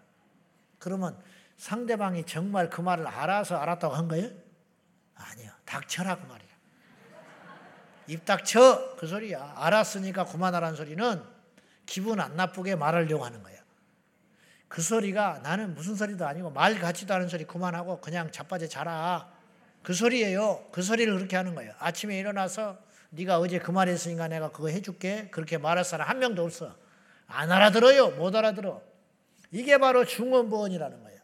[0.80, 1.22] 그러면
[1.58, 4.30] 상대방이 정말 그 말을 알아서 알았다고 한 거예요?
[5.16, 5.52] 아니요.
[5.66, 6.48] 닥쳐라 그 말이야.
[8.08, 9.56] 입 닥쳐 그 소리야.
[9.58, 11.22] 알았으니까 그만하라는 소리는
[11.86, 13.58] 기분 안 나쁘게 말하려고 하는 거야.
[14.70, 19.30] 그 소리가 나는 무슨 소리도 아니고 말 같지도 않은 소리 그만하고 그냥 자빠져 자라.
[19.84, 20.70] 그 소리예요.
[20.72, 21.74] 그 소리를 그렇게 하는 거예요.
[21.78, 25.30] 아침에 일어나서 네가 어제 그 말했으니까 내가 그거 해줄게.
[25.32, 26.76] 그렇게 말할 사람 한 명도 없어.
[27.28, 28.12] 안 알아들어요.
[28.12, 28.82] 못 알아들어.
[29.52, 31.20] 이게 바로 중원보원이라는 거예요.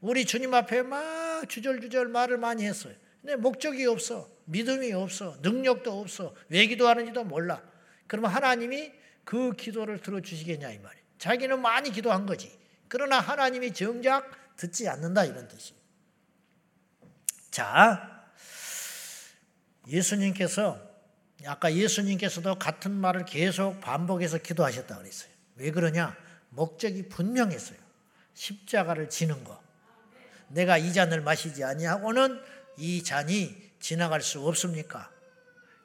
[0.00, 2.94] 우리 주님 앞에 막 주절주절 말을 많이 했어요.
[3.20, 4.28] 근데 목적이 없어.
[4.46, 5.36] 믿음이 없어.
[5.42, 6.34] 능력도 없어.
[6.48, 7.62] 왜 기도하는지도 몰라.
[8.06, 8.92] 그러면 하나님이
[9.24, 11.04] 그 기도를 들어주시겠냐 이 말이에요.
[11.18, 12.56] 자기는 많이 기도한 거지.
[12.88, 15.74] 그러나 하나님이 정작 듣지 않는다 이런 뜻이.
[17.50, 18.24] 자,
[19.86, 20.87] 예수님께서
[21.46, 25.30] 아까 예수님께서도 같은 말을 계속 반복해서 기도하셨다 그랬어요.
[25.56, 26.16] 왜 그러냐?
[26.50, 27.78] 목적이 분명했어요.
[28.34, 29.60] 십자가를 지는 거.
[30.48, 32.40] 내가 이 잔을 마시지 아니하고는
[32.76, 35.10] 이 잔이 지나갈 수 없습니까?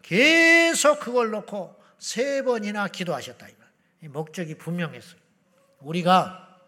[0.02, 3.48] 계속 그걸 놓고 세 번이나 기도하셨다.
[4.02, 5.20] 이 목적이 분명했어요.
[5.80, 6.60] 우리가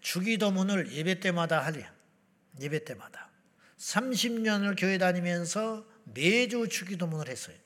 [0.00, 1.82] 주기도문을 예배 때마다 하려.
[2.60, 3.30] 예배 때마다.
[3.78, 7.56] 30년을 교회 다니면서 매주 주기도문을 했어요.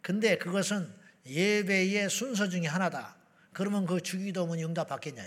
[0.00, 0.92] 근데 그것은
[1.26, 3.16] 예배의 순서 중에 하나다.
[3.52, 5.24] 그러면 그 주기도문이 응답받겠냐.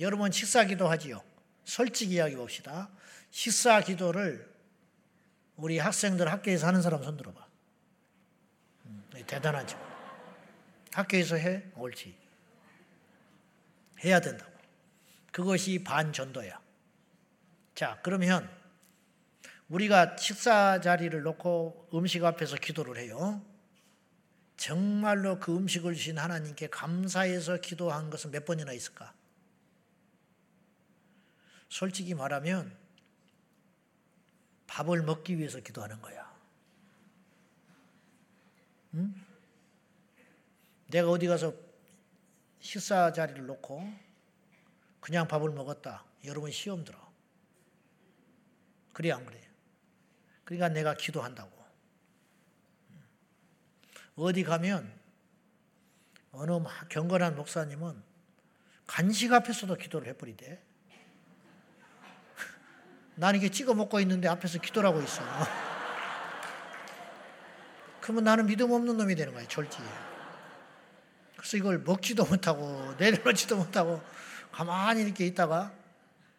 [0.00, 1.22] 여러분 식사 기도 하지요.
[1.64, 2.90] 솔직히 이야기 봅시다.
[3.30, 4.50] 식사 기도를
[5.56, 7.46] 우리 학생들 학교에서 하는 사람 손 들어봐.
[8.86, 9.78] 음, 대단하죠.
[10.92, 11.62] 학교에서 해?
[11.76, 12.14] 옳지.
[14.04, 14.50] 해야 된다고.
[15.30, 16.60] 그것이 반전도야.
[17.74, 18.50] 자, 그러면
[19.72, 23.42] 우리가 식사 자리를 놓고 음식 앞에서 기도를 해요.
[24.58, 29.14] 정말로 그 음식을 주신 하나님께 감사해서 기도한 것은 몇 번이나 있을까?
[31.70, 32.76] 솔직히 말하면
[34.66, 36.30] 밥을 먹기 위해서 기도하는 거야.
[38.92, 39.14] 응?
[40.88, 41.54] 내가 어디 가서
[42.60, 43.90] 식사 자리를 놓고
[45.00, 46.04] 그냥 밥을 먹었다.
[46.26, 47.10] 여러분 시험 들어.
[48.92, 49.41] 그래 안 그래?
[50.52, 51.50] 그러니까 내가 기도한다고.
[54.16, 54.92] 어디 가면
[56.32, 56.52] 어느
[56.90, 58.02] 경건한 목사님은
[58.86, 60.60] 간식 앞에서도 기도를 해버리대.
[63.16, 65.22] 나는 이게 찍어 먹고 있는데 앞에서 기도를 하고 있어.
[68.02, 69.86] 그러면 나는 믿음 없는 놈이 되는 거야, 졸지에.
[71.34, 74.02] 그래서 이걸 먹지도 못하고 내려놓지도 못하고
[74.50, 75.72] 가만히 이렇게 있다가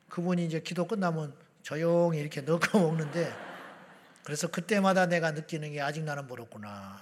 [0.10, 3.52] 그분이 이제 기도 끝나면 조용히 이렇게 넣고 먹는데
[4.23, 6.99] 그래서 그때마다 내가 느끼는 게 아직 나는 멀었구나.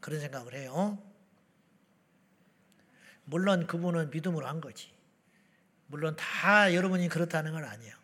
[0.00, 0.98] 그런 생각을 해요.
[3.24, 4.90] 물론 그분은 믿음으로 한 거지.
[5.86, 7.94] 물론 다 여러분이 그렇다는 건 아니에요.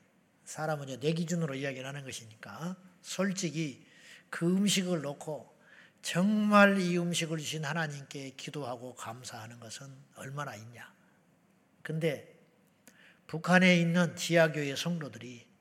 [0.45, 3.87] 사람은 내 기준으로 이야기를 하는 것이니까 솔직히
[4.31, 5.53] 그 음식을 놓고
[6.03, 10.93] 정말 이 음식을 주신 하나님께 기도하고 감사하는 것은 얼마나 있냐.
[11.83, 12.33] 근데
[13.27, 15.52] 북한에 있는 지하교회 성도들이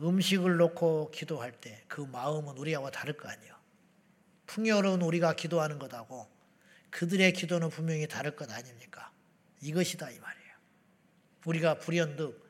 [0.00, 3.54] 음식을 놓고 기도할 때 그 마음은 우리하고 다를 거 아니에요.
[4.46, 6.28] 풍요로운 우리가 기도하는 것하고
[6.90, 9.12] 그들의 기도는 분명히 다를 것 아닙니까?
[9.60, 10.54] 이것이다 이 말이에요.
[11.46, 12.42] 우리가 불현듯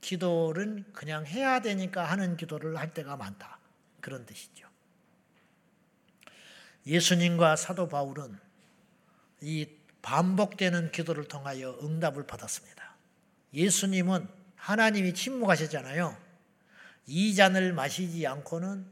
[0.00, 3.58] 기도를 그냥 해야 되니까 하는 기도를 할 때가 많다.
[4.00, 4.66] 그런 뜻이죠.
[6.86, 8.38] 예수님과 사도 바울은
[9.42, 9.68] 이
[10.00, 12.96] 반복되는 기도를 통하여 응답을 받았습니다.
[13.52, 16.16] 예수님은 하나님이 침묵하셨잖아요.
[17.06, 18.86] 이 잔을 마시지 않고는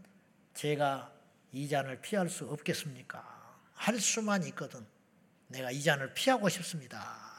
[0.54, 1.12] 제가
[1.52, 3.24] 이 잔을 피할 수 없겠습니까?
[3.74, 4.84] 할 수만 있거든.
[5.48, 7.30] 내가 이 잔을 피하고 싶습니다.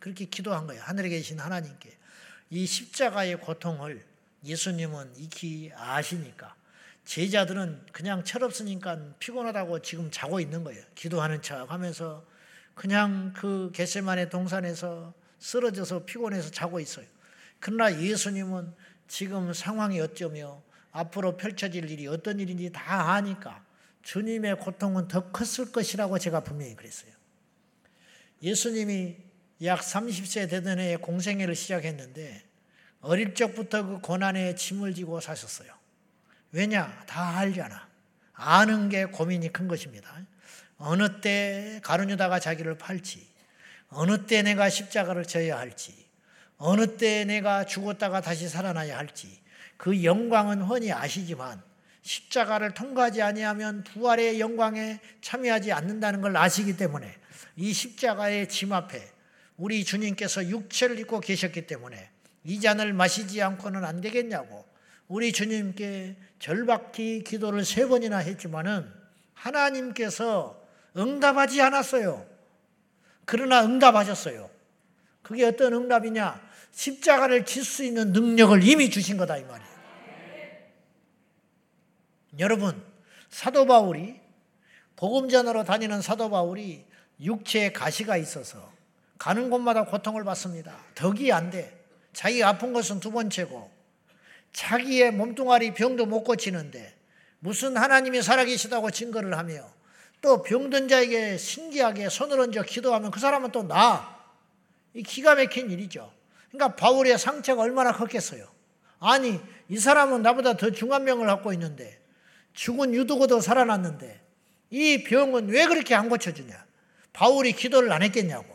[0.00, 0.82] 그렇게 기도한 거예요.
[0.82, 1.96] 하늘에 계신 하나님께.
[2.50, 4.04] 이 십자가의 고통을
[4.44, 6.54] 예수님은 익히 아시니까
[7.04, 10.82] 제자들은 그냥 철없으니까 피곤하다고 지금 자고 있는 거예요.
[10.94, 12.24] 기도하는 척 하면서
[12.74, 17.06] 그냥 그 겟세만의 동산에서 쓰러져서 피곤해서 자고 있어요.
[17.60, 18.72] 그러나 예수님은
[19.08, 23.64] 지금 상황이 어쩌며 앞으로 펼쳐질 일이 어떤 일인지 다 아니까
[24.02, 27.12] 주님의 고통은 더 컸을 것이라고 제가 분명히 그랬어요.
[28.42, 29.16] 예수님이
[29.64, 32.42] 약 30세 되던 해에 공생애를 시작했는데
[33.00, 35.72] 어릴 적부터 그 고난에 짐을 지고 사셨어요.
[36.52, 37.04] 왜냐?
[37.06, 37.88] 다 알잖아.
[38.32, 40.16] 아는 게 고민이 큰 것입니다.
[40.78, 43.26] 어느 때 가룟유다가 자기를 팔지,
[43.88, 46.07] 어느 때 내가 십자가를 져야 할지,
[46.58, 49.40] 어느 때 내가 죽었다가 다시 살아나야 할지,
[49.76, 51.62] 그 영광은 훤히 아시지만
[52.02, 57.14] 십자가를 통과하지 아니하면 부활의 영광에 참여하지 않는다는 걸 아시기 때문에
[57.56, 59.08] 이 십자가의 짐 앞에
[59.56, 62.10] 우리 주님께서 육체를 입고 계셨기 때문에
[62.44, 64.64] 이 잔을 마시지 않고는 안 되겠냐고
[65.06, 68.90] 우리 주님께 절박히 기도를 세 번이나 했지만은
[69.34, 70.60] 하나님께서
[70.96, 72.26] 응답하지 않았어요.
[73.24, 74.48] 그러나 응답하셨어요.
[75.22, 76.47] 그게 어떤 응답이냐?
[76.78, 79.68] 십자가를 질 수 있는 능력을 이미 주신 거다 이 말이에요.
[82.38, 82.80] 여러분,
[83.30, 84.20] 사도 바울이
[84.94, 86.84] 복음전으로 다니는 사도 바울이
[87.20, 88.72] 육체에 가시가 있어서
[89.18, 90.78] 가는 곳마다 고통을 받습니다.
[90.94, 91.84] 덕이 안 돼.
[92.12, 93.68] 자기 아픈 것은 두 번째고
[94.52, 96.96] 자기의 몸뚱아리 병도 못 고치는데
[97.40, 99.68] 무슨 하나님이 살아계시다고 증거를 하며
[100.20, 104.16] 또 병든 자에게 신기하게 손을 얹어 기도하면 그 사람은 또 나.
[104.94, 106.17] 이 기가 막힌 일이죠.
[106.50, 108.46] 그러니까 바울의 상처가 얼마나 컸겠어요.
[109.00, 111.98] 아니, 이 사람은 나보다 더 중한 병을 갖고 있는데
[112.54, 114.20] 죽은 유두고도 살아났는데
[114.70, 116.54] 이 병은 왜 그렇게 안 고쳐주냐?
[117.12, 118.46] 바울이 기도를 안 했겠냐고.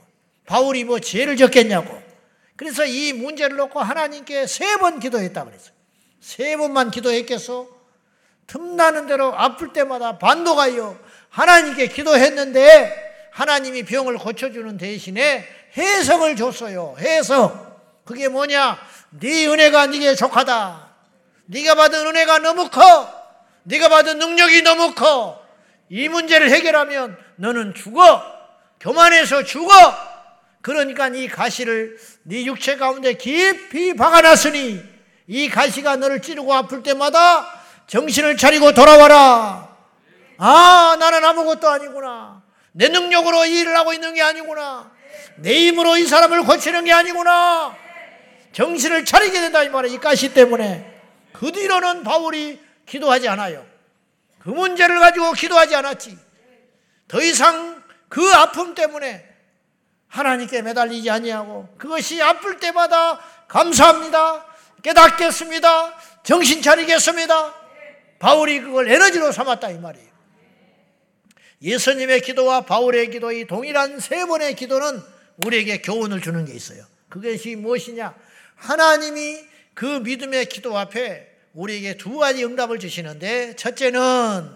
[0.45, 2.01] 바울이 뭐 죄를 졌겠냐고.
[2.55, 5.73] 그래서 이 문제를 놓고 하나님께 세 번 기도했다 그랬어요.
[6.19, 7.67] 세 번만 기도했겠어?
[8.47, 10.99] 틈나는 대로 아플 때마다 반도가요.
[11.29, 16.95] 하나님께 기도했는데 하나님이 병을 고쳐주는 대신에 해석을 줬어요.
[16.99, 17.72] 해석.
[18.05, 18.77] 그게 뭐냐?
[19.19, 20.89] 네 은혜가 네게 족하다.
[21.45, 23.23] 네가 받은 은혜가 너무 커.
[23.63, 25.41] 네가 받은 능력이 너무 커.
[25.89, 28.21] 이 문제를 해결하면 너는 죽어.
[28.79, 29.73] 교만해서 죽어.
[30.61, 34.81] 그러니까 이 가시를 네 육체 가운데 깊이 박아놨으니
[35.27, 39.69] 이 가시가 너를 찌르고 아플 때마다 정신을 차리고 돌아와라.
[40.37, 42.41] 아, 나는 아무것도 아니구나.
[42.71, 44.91] 내 능력으로 일을 하고 있는 게 아니구나.
[45.37, 47.82] 내 힘으로 이 사람을 고치는 게 아니구나.
[48.53, 49.93] 정신을 차리게 된다 이 말이야.
[49.93, 50.91] 이 가시 때문에.
[51.33, 53.65] 그 뒤로는 바울이 기도하지 않아요.
[54.39, 56.17] 그 문제를 가지고 기도하지 않았지.
[57.07, 59.27] 더 이상 그 아픔 때문에
[60.07, 64.45] 하나님께 매달리지 아니하고 그것이 아플 때마다 감사합니다.
[64.83, 65.97] 깨닫겠습니다.
[66.23, 67.55] 정신 차리겠습니다.
[68.19, 70.13] 바울이 그걸 에너지로 삼았다 이 말이에요.
[71.61, 75.01] 예수님의 기도와 바울의 기도 이 동일한 세 번의 기도는
[75.45, 76.85] 우리에게 교훈을 주는 게 있어요.
[77.09, 78.13] 그것이 무엇이냐?
[78.55, 79.39] 하나님이
[79.73, 84.49] 그 믿음의 기도 앞에 우리에게 두 가지 응답을 주시는데 첫째는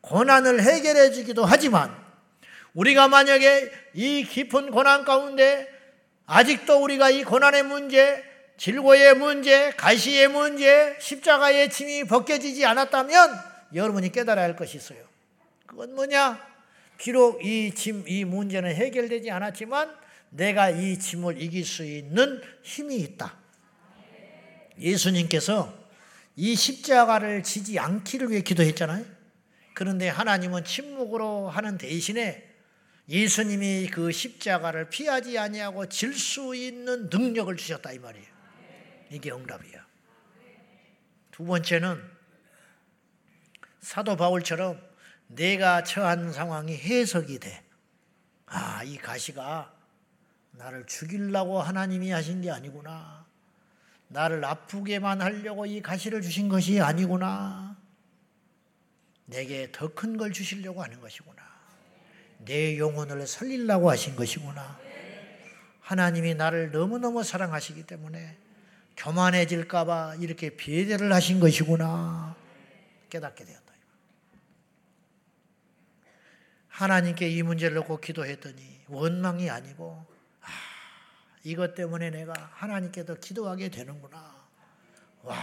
[0.00, 1.94] 고난을 해결해 주기도 하지만
[2.74, 5.68] 우리가 만약에 이 깊은 고난 가운데
[6.26, 8.22] 아직도 우리가 이 고난의 문제,
[8.58, 13.30] 질고의 문제, 가시의 문제, 십자가의 짐이 벗겨지지 않았다면
[13.74, 14.98] 여러분이 깨달아야 할 것이 있어요.
[15.66, 16.46] 그건 뭐냐?
[16.98, 19.94] 비록 이 짐, 이 문제는 해결되지 않았지만
[20.30, 23.36] 내가 이 짐을 이길 수 있는 힘이 있다.
[24.78, 25.76] 예수님께서
[26.36, 29.04] 이 십자가를 지지 않기를 위해 기도했잖아요.
[29.74, 32.46] 그런데 하나님은 침묵으로 하는 대신에
[33.08, 38.26] 예수님이 그 십자가를 피하지 아니하고 질 수 있는 능력을 주셨다 이 말이에요.
[39.10, 39.86] 이게 응답이야.
[41.30, 42.02] 두 번째는
[43.80, 44.80] 사도 바울처럼
[45.28, 47.64] 내가 처한 상황이 해석이 돼.
[48.46, 49.77] 아, 이 가시가
[50.58, 53.24] 나를 죽이려고 하나님이 하신 게 아니구나.
[54.08, 57.76] 나를 아프게만 하려고 이 가시를 주신 것이 아니구나.
[59.26, 61.42] 내게 더 큰 걸 주시려고 하는 것이구나.
[62.38, 64.78] 내 영혼을 살리려고 하신 것이구나.
[65.80, 68.36] 하나님이 나를 너무너무 사랑하시기 때문에
[68.96, 72.34] 교만해질까봐 이렇게 비대를 하신 것이구나.
[73.10, 73.62] 깨닫게 되었다.
[76.68, 80.17] 하나님께 이 문제를 놓고 기도했더니 원망이 아니고 아,
[81.44, 84.46] 이것 때문에 내가 하나님께 더 기도하게 되는구나.
[85.22, 85.36] 와,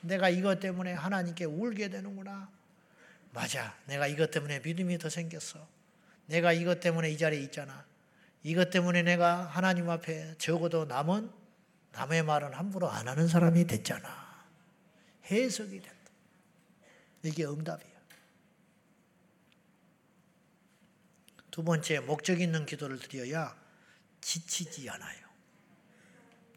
[0.00, 2.50] 내가 이것 때문에 하나님께 울게 되는구나.
[3.32, 5.66] 맞아, 내가 이것 때문에 믿음이 더 생겼어.
[6.26, 7.84] 내가 이것 때문에 이 자리에 있잖아.
[8.42, 11.30] 이것 때문에 내가 하나님 앞에 적어도 남은
[11.92, 14.44] 남의 말은 함부로 안 하는 사람이 됐잖아.
[15.30, 16.10] 해석이 된다.
[17.22, 17.96] 이게 응답이야.
[21.50, 23.56] 두 번째 목적 있는 기도를 드려야
[24.26, 25.24] 지치지 않아요.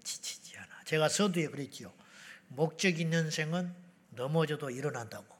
[0.03, 0.83] 지치지 않아.
[0.85, 1.93] 제가 서두에 그랬지요.
[2.47, 3.71] 목적 있는 생은
[4.09, 5.37] 넘어져도 일어난다고.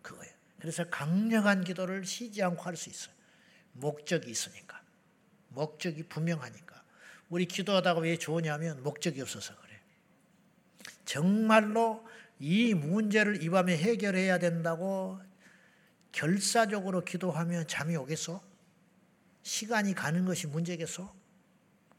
[0.00, 0.32] 그거예요.
[0.58, 3.14] 그래서 강력한 기도를 쉬지 않고 할 수 있어요.
[3.74, 4.80] 목적이 있으니까.
[5.50, 6.82] 목적이 분명하니까.
[7.28, 9.78] 우리 기도하다가 왜 좋으냐면 목적이 없어서 그래.
[11.04, 12.08] 정말로
[12.38, 15.20] 이 문제를 이 밤에 해결해야 된다고
[16.10, 18.42] 결사적으로 기도하면 잠이 오겠어?
[19.42, 21.17] 시간이 가는 것이 문제겠어?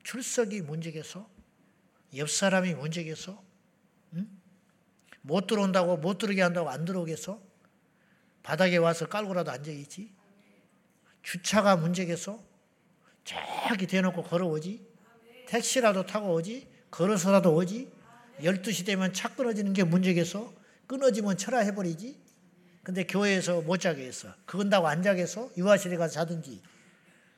[0.04, 1.30] 출석이 문제겠어?
[2.16, 3.42] 옆 사람이 문제겠어?
[4.14, 4.28] 응?
[5.22, 7.40] 못 들어온다고 못 들어게 한다고 안 들어오겠어?
[8.44, 10.12] 바닥에 와서 깔고라도 앉아 있지?
[11.22, 12.42] 주차가 문제겠어?
[13.24, 14.88] 저기 대놓고 걸어오지?
[15.48, 16.68] 택시라도 타고 오지?
[16.90, 17.92] 걸어서라도 오지?
[18.42, 20.54] 12시 되면 차 끊어지는 게 문제겠어?
[20.88, 22.18] 끊어지면 철화해버리지?
[22.84, 24.34] 근데 교회에서 못 자게 했어.
[24.46, 25.52] 그건다고 안 자겠어?
[25.58, 26.62] 유아실에 가서 자든지,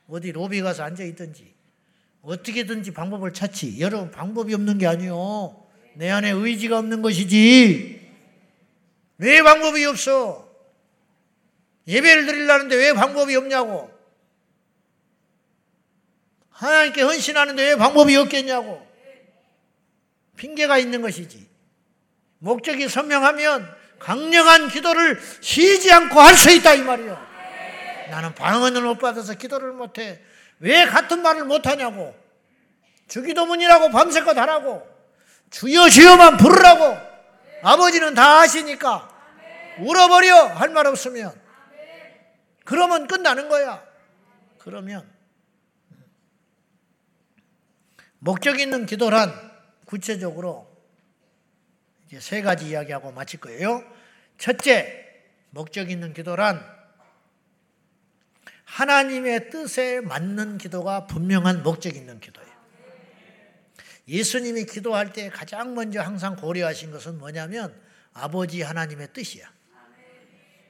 [0.08, 1.51] 어디 로비 가서 앉아 있든지,
[2.22, 3.80] 어떻게든지 방법을 찾지.
[3.80, 5.66] 여러분, 방법이 없는 게 아니요.
[5.94, 8.00] 내 안에 의지가 없는 것이지.
[9.18, 10.48] 왜 방법이 없어?
[11.86, 13.90] 예배를 드리려는데 왜 방법이 없냐고.
[16.50, 18.86] 하나님께 헌신하는데 왜 방법이 없겠냐고.
[20.36, 21.48] 핑계가 있는 것이지.
[22.38, 23.68] 목적이 선명하면
[23.98, 27.32] 강력한 기도를 쉬지 않고 할 수 있다 이 말이요.
[28.10, 30.20] 나는 방언을 못 받아서 기도를 못해.
[30.62, 32.14] 왜 같은 말을 못하냐고.
[33.08, 34.88] 주기도문이라고 밤새껏 하라고.
[35.50, 36.96] 주여 주여만 부르라고.
[37.62, 39.08] 아버지는 다 아시니까.
[39.80, 41.32] 울어버려 할 말 없으면.
[42.64, 43.82] 그러면 끝나는 거야.
[44.58, 45.10] 그러면
[48.20, 49.32] 목적 있는 기도란
[49.84, 50.70] 구체적으로
[52.06, 53.82] 이제 세 가지 이야기하고 마칠 거예요.
[54.38, 56.64] 첫째, 목적 있는 기도란
[58.72, 62.50] 하나님의 뜻에 맞는 기도가 분명한 목적 있는 기도예요.
[64.08, 67.74] 예수님이 기도할 때 가장 먼저 항상 고려하신 것은 뭐냐면
[68.14, 69.46] 아버지 하나님의 뜻이야.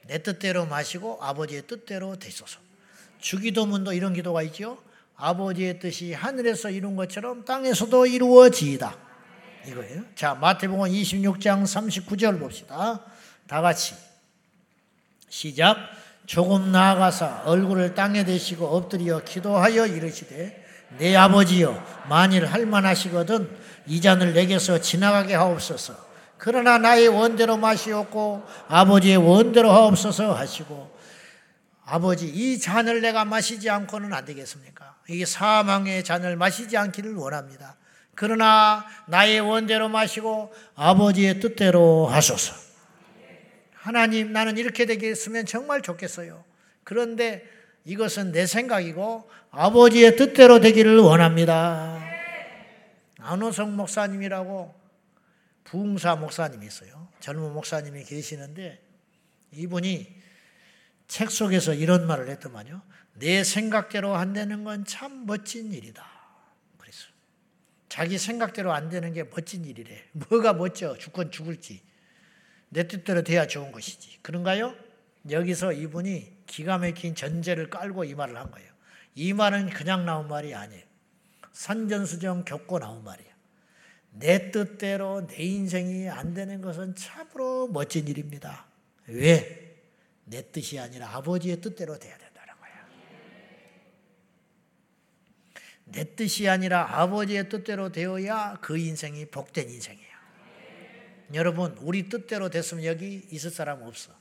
[0.07, 2.59] 내 뜻대로 마시고 아버지의 뜻대로 되소서.
[3.19, 4.83] 주기도문도 이런 기도가 있죠.
[5.15, 8.97] 아버지의 뜻이 하늘에서 이룬 것처럼 땅에서도 이루어지이다.
[9.67, 10.03] 이거예요.
[10.15, 13.05] 자, 마태복음 26장 39절 봅시다.
[13.47, 13.95] 다 같이
[15.29, 16.02] 시작.
[16.25, 20.63] 조금 나아가서 얼굴을 땅에 대시고 엎드려 기도하여 이르시되
[20.97, 23.49] 내 아버지여 만일 할만하시거든
[23.87, 26.13] 이 잔을 내게서 지나가게 하옵소서.
[26.37, 30.93] 그러나 나의 원대로 마시옵고 아버지의 원대로 하옵소서 하시고
[31.85, 34.95] 아버지 이 잔을 내가 마시지 않고는 안 되겠습니까?
[35.09, 37.75] 이 사망의 잔을 마시지 않기를 원합니다.
[38.15, 42.62] 그러나 나의 원대로 마시고 아버지의 뜻대로 하소서.
[43.83, 46.45] 하나님 나는 이렇게 되겠으면 정말 좋겠어요.
[46.85, 47.45] 그런데
[47.83, 52.01] 이것은 내 생각이고 아버지의 뜻대로 되기를 원합니다.
[53.19, 54.73] 안호성 목사님이라고
[55.65, 57.09] 부흥사 목사님이 있어요.
[57.19, 58.81] 젊은 목사님이 계시는데
[59.51, 60.15] 이분이
[61.09, 62.81] 책 속에서 이런 말을 했더만요.
[63.15, 66.09] 내 생각대로 안 되는 건 참 멋진 일이다.
[66.77, 67.07] 그랬어.
[67.89, 70.05] 자기 생각대로 안 되는 게 멋진 일이래.
[70.13, 70.97] 뭐가 멋져?
[70.97, 71.81] 죽건 죽을지.
[72.73, 74.17] 내 뜻대로 돼야 좋은 것이지.
[74.23, 74.75] 그런가요?
[75.29, 78.73] 여기서 이분이 기가 막힌 전제를 깔고 이 말을 한 거예요.
[79.15, 80.83] 이 말은 그냥 나온 말이 아니에요.
[81.51, 83.31] 산전수정 겪고 나온 말이에요.
[84.13, 88.65] 내 뜻대로 내 인생이 안 되는 것은 참으로 멋진 일입니다.
[89.07, 89.77] 왜?
[90.25, 92.71] 내 뜻이 아니라 아버지의 뜻대로 돼야 된다는 거야.
[95.85, 100.12] 내 뜻이 아니라 아버지의 뜻대로 되어야 그 인생이 복된 인생이야.
[101.33, 104.13] 여러분, 우리 뜻대로 됐으면 여기 있을 사람 없어.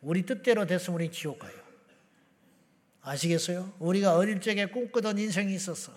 [0.00, 1.52] 우리 뜻대로 됐으면 우리 지옥 가요.
[3.02, 3.74] 아시겠어요?
[3.78, 5.92] 우리가 어릴 적에 꿈꾸던 인생이 있었어.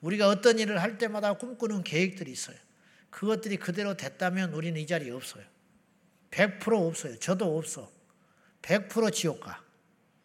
[0.00, 2.56] 우리가 어떤 일을 할 때마다 꿈꾸는 계획들이 있어요.
[3.10, 5.44] 그것들이 그대로 됐다면 우리는 이 자리에 없어요.
[6.30, 7.18] 100% 없어요.
[7.18, 7.90] 저도 없어.
[8.62, 9.62] 100% 지옥 가.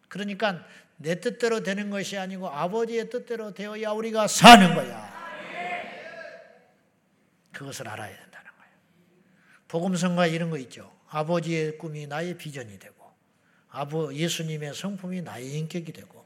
[0.08, 0.66] 그러니까
[0.98, 5.12] 내 뜻대로 되는 것이 아니고 아버지의 뜻대로 되어야 우리가 사는 거야.
[7.52, 8.31] 그것을 알아야 거예요.
[9.72, 10.94] 복음성가 이런 거 있죠.
[11.08, 13.10] 아버지의 꿈이 나의 비전이 되고,
[13.70, 16.26] 아버 예수님의 성품이 나의 인격이 되고,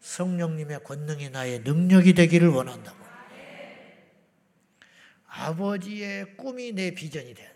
[0.00, 3.04] 성령님의 권능이 나의 능력이 되기를 원한다고.
[5.26, 7.54] 아버지의 꿈이 내 비전이 돼.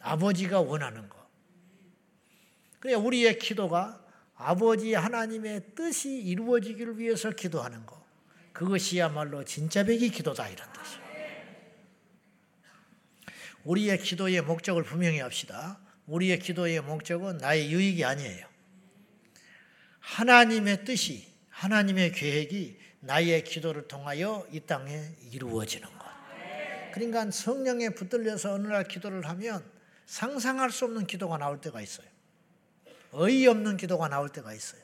[0.00, 1.18] 아버지가 원하는 거.
[2.78, 4.00] 그래 우리의 기도가
[4.36, 8.00] 아버지 하나님의 뜻이 이루어지기를 위해서 기도하는 거.
[8.52, 11.09] 그것이야말로 진짜 백이 기도다 이런 뜻이에요.
[13.64, 15.78] 우리의 기도의 목적을 분명히 합시다.
[16.06, 18.46] 우리의 기도의 목적은 나의 유익이 아니에요.
[20.00, 26.10] 하나님의 뜻이 하나님의 계획이 나의 기도를 통하여 이 땅에 이루어지는 것.
[26.92, 29.64] 그러니까 성령에 붙들려서 어느 날 기도를 하면
[30.06, 32.06] 상상할 수 없는 기도가 나올 때가 있어요.
[33.12, 34.80] 어이없는 기도가 나올 때가 있어요.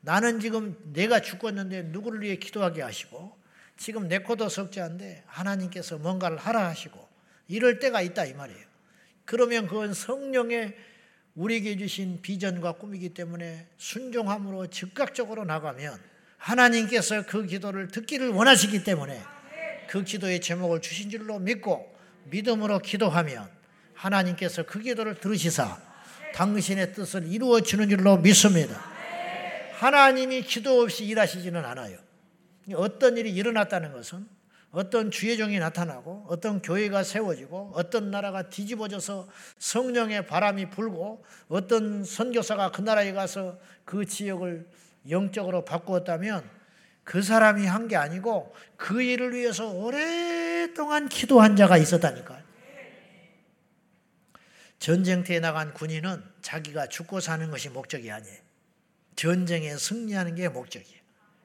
[0.00, 3.36] 나는 지금 내가 죽었는데 누구를 위해 기도하게 하시고
[3.76, 7.05] 지금 내 코도 석자인데 하나님께서 뭔가를 하라 하시고
[7.48, 8.66] 이럴 때가 있다 이 말이에요.
[9.24, 10.76] 그러면 그건 성령의
[11.34, 16.00] 우리에게 주신 비전과 꿈이기 때문에 순종함으로 즉각적으로 나가면
[16.38, 19.20] 하나님께서 그 기도를 듣기를 원하시기 때문에
[19.88, 21.94] 그 기도의 제목을 주신 줄로 믿고
[22.24, 23.48] 믿음으로 기도하면
[23.94, 25.80] 하나님께서 그 기도를 들으시사
[26.34, 28.74] 당신의 뜻을 이루어 주는 줄로 믿습니다.
[29.74, 31.98] 하나님이 기도 없이 일하시지는 않아요.
[32.74, 34.26] 어떤 일이 일어났다는 것은
[34.76, 39.26] 어떤 주의 종이 나타나고 어떤 교회가 세워지고 어떤 나라가 뒤집어져서
[39.58, 44.68] 성령의 바람이 불고 어떤 선교사가 그 나라에 가서 그 지역을
[45.08, 46.50] 영적으로 바꾸었다면
[47.04, 52.44] 그 사람이 한 게 아니고 그 일을 위해서 오랫동안 기도한 자가 있었다니까요.
[54.78, 58.36] 전쟁터에 나간 군인은 자기가 죽고 사는 것이 목적이 아니에요.
[59.14, 61.00] 전쟁에 승리하는 게 목적이에요.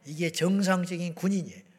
[0.05, 1.70] 이게 정상적인 군인이에요.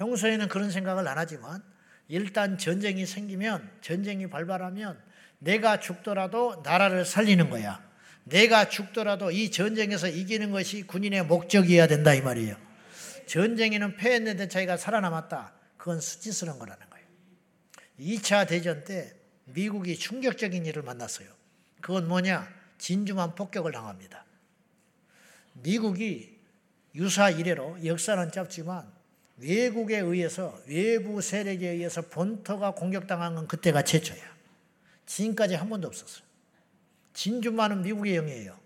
[0.00, 1.62] 평소에는 그런 생각을 안 하지만
[2.08, 4.98] 일단 전쟁이 생기면 전쟁이 발발하면
[5.38, 7.86] 내가 죽더라도 나라를 살리는 거야.
[8.24, 12.56] 내가 죽더라도 이 전쟁에서 이기는 것이 군인의 목적이어야 된다 이 말이에요.
[13.26, 15.52] 전쟁에는 패했는데 자기가 살아남았다.
[15.76, 17.06] 그건 수치스러운 거라는 거예요.
[18.00, 21.28] 2차 대전 때 미국이 충격적인 일을 만났어요.
[21.82, 22.48] 그건 뭐냐?
[22.78, 24.24] 진주만 폭격을 당합니다.
[25.54, 26.38] 미국이
[26.94, 28.99] 유사 이래로 역사는 짧지만
[29.40, 34.22] 외국에 의해서 외부 세력에 의해서 본토가 공격당한 건 그때가 최초야.
[35.06, 36.24] 지금까지 한 번도 없었어요.
[37.14, 38.58] 진주만은 미국의 영이에요.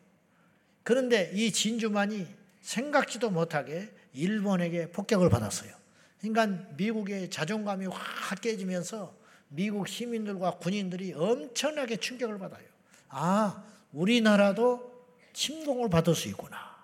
[0.82, 2.26] 그런데 이 진주만이
[2.60, 5.72] 생각지도 못하게 일본에게 폭격을 받았어요.
[6.20, 6.46] 그러니까
[6.76, 9.14] 미국의 자존감이 확 깨지면서
[9.48, 12.64] 미국 시민들과 군인들이 엄청나게 충격을 받아요.
[13.08, 14.92] 아, 우리나라도
[15.32, 16.74] 침공을 받을 수 있구나.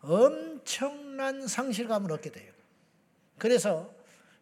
[0.00, 2.49] 엄청난 상실감을 얻게 돼요.
[3.40, 3.92] 그래서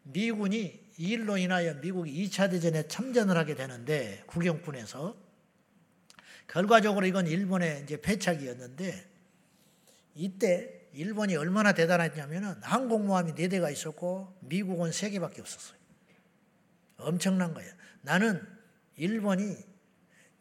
[0.03, 5.17] 미군이 이 일로 인하여 미국이 2차 대전에 참전을 하게 되는데 국영군에서
[6.49, 9.09] 결과적으로 이건 일본의 이제 패착이었는데
[10.17, 15.79] 이때 일본이 얼마나 대단했냐면은 항공모함이 4대가 있었고 미국은 3개밖에 없었어요.
[16.97, 17.73] 엄청난 거예요.
[18.03, 18.45] 나는
[18.97, 19.57] 일본이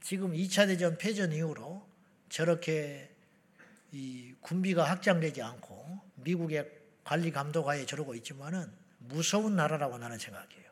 [0.01, 1.86] 지금 2차 대전 패전 이후로
[2.30, 3.12] 저렇게
[3.91, 6.76] 이 군비가 확장되지 않고 미국의
[7.08, 10.70] 관리 감독하에 저러고 있지만은 무서운 나라라고 나는 생각해요.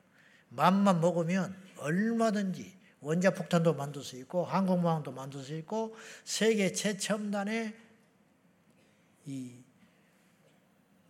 [0.50, 7.74] 맘만 먹으면 얼마든지 원자 폭탄도 만들 수 있고 항공모함도 만들 수 있고 세계 최첨단의
[9.28, 9.54] 이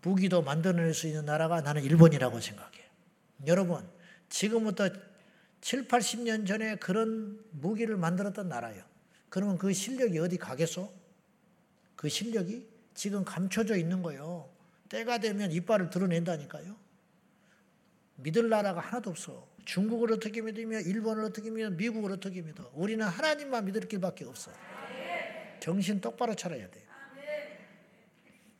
[0.03, 2.86] 무기도 만들어낼 수 있는 나라가 나는 일본이라고 생각해요.
[3.47, 3.84] 여러분
[4.30, 4.89] 지금부터
[5.61, 8.84] 7, 80년 전에 그런 무기를 만들었던 나라예요.
[9.30, 10.93] 그러면 그 실력이 어디 가겠소?
[11.95, 14.53] 그 실력이 지금 감춰져 있는 거예요.
[14.95, 16.73] 때가 되면 이빨을 드러낸다니까요.
[18.15, 19.45] 믿을 나라가 하나도 없어.
[19.65, 22.71] 중국을 어떻게 믿으며 일본을 어떻게 믿으며 미국을 어떻게 믿어.
[22.73, 24.51] 우리는 하나님만 믿을 길밖에 없어.
[25.59, 26.85] 정신 똑바로 차려야 돼.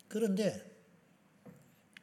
[0.09, 0.61] 그런데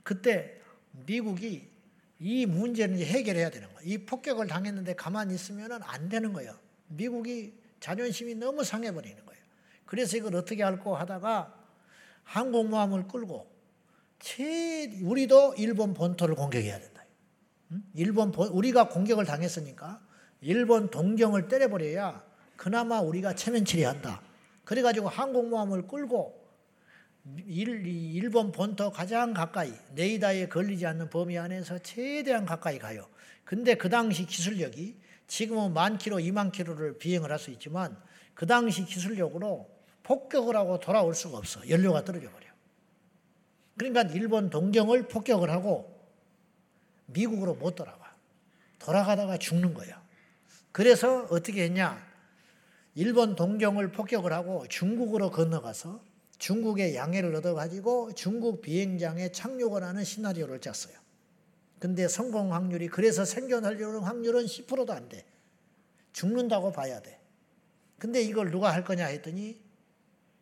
[0.02, 0.60] 그때
[1.06, 1.70] 미국이
[2.18, 3.80] 이 문제는 해결해야 되는 거야.
[3.84, 6.58] 이 폭격을 당했는데 가만히 있으면 안 되는 거예요.
[6.88, 9.42] 미국이 자존심이 너무 상해버리는 거예요.
[9.84, 11.58] 그래서 이걸 어떻게 할거 하다가
[12.24, 13.51] 항공모함을 끌고
[14.22, 17.04] 최 우리도 일본 본토를 공격해야 된다.
[17.94, 20.00] 일본 본, 우리가 공격을 당했으니까
[20.40, 22.24] 일본 동경을 때려버려야
[22.56, 24.22] 그나마 우리가 체면 처리한다.
[24.64, 26.40] 그래가지고 항공모함을 끌고
[27.46, 33.08] 일, 일본 본토 가장 가까이 네이다에 걸리지 않는 범위 안에서 최대한 가까이 가요.
[33.44, 37.96] 근데 그 당시 기술력이 지금은 만 킬로, 이만 킬로를 비행을 할 수 있지만
[38.34, 39.68] 그 당시 기술력으로
[40.04, 41.68] 폭격을 하고 돌아올 수가 없어.
[41.68, 42.51] 연료가 떨어져 버려.
[43.76, 45.92] 그러니까 일본 동경을 폭격을 하고
[47.06, 48.14] 미국으로 못 돌아가.
[48.78, 50.02] 돌아가다가 죽는 거야.
[50.72, 52.02] 그래서 어떻게 했냐?
[52.94, 56.02] 일본 동경을 폭격을 하고 중국으로 건너가서
[56.38, 61.00] 중국의 양해를 얻어가지고 중국 비행장에 착륙을 하는 시나리오를 짰어요.
[61.78, 65.24] 근데 성공 확률이 그래서 생존하려는 확률은 10%도 안 돼.
[66.12, 67.20] 죽는다고 봐야 돼.
[67.98, 69.60] 근데 이걸 누가 할 거냐 했더니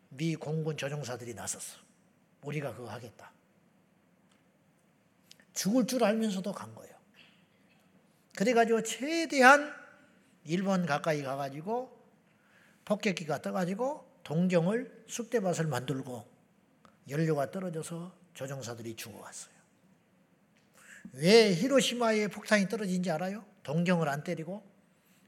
[0.09, 1.90] 미 공군 조종사들이 나섰어.
[2.43, 3.31] 우리가 그거 하겠다.
[5.53, 6.95] 죽을 줄 알면서도 간 거예요.
[8.35, 9.73] 그래가지고 최대한
[10.45, 11.99] 일본 가까이 가가지고
[12.85, 16.25] 폭격기가 떠가지고 동경을 쑥대밭을 만들고
[17.09, 19.53] 연료가 떨어져서 조종사들이 죽어갔어요.
[21.13, 23.45] 왜 히로시마에 폭탄이 떨어진지 알아요?
[23.63, 24.63] 동경을 안 때리고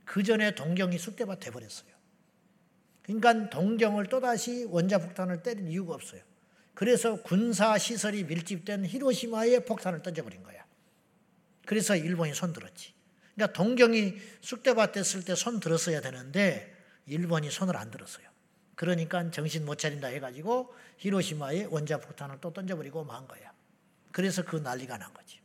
[0.05, 1.91] 그 전에 동경이 쑥대밭 돼버렸어요.
[3.03, 6.21] 그러니까 동경을 또다시 원자폭탄을 때릴 이유가 없어요.
[6.73, 10.63] 그래서 군사 시설이 밀집된 히로시마에 폭탄을 던져버린 거야.
[11.65, 12.93] 그래서 일본이 손 들었지.
[13.35, 18.27] 그러니까 동경이 쑥대밭 됐을 때손 들었어야 되는데 일본이 손을 안 들었어요.
[18.75, 23.51] 그러니까 정신 못 차린다 해가지고 히로시마에 원자 폭탄을 또 던져버리고 만 거야.
[24.11, 25.39] 그래서 그 난리가 난 거지.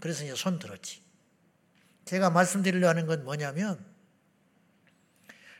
[0.00, 1.02] 그래서 이제 손 들었지.
[2.04, 3.84] 제가 말씀드리려 하는 건 뭐냐면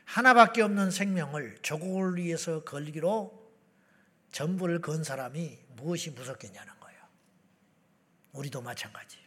[0.05, 3.42] 하나밖에 없는 생명을 조국을 위해서 걸기로
[4.33, 6.99] 전부를 건 사람이 무엇이 무섭겠냐는 거예요.
[8.33, 9.19] 우리도 마찬가지.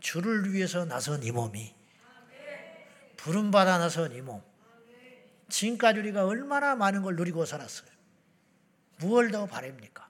[0.00, 1.74] 주를 위해서 나선 이 몸이
[3.16, 4.40] 부름받아 나선 이 몸.
[5.48, 7.90] 지금까지 우리가 얼마나 많은 걸 누리고 살았어요.
[8.98, 10.08] 무엇 더 바랍니까?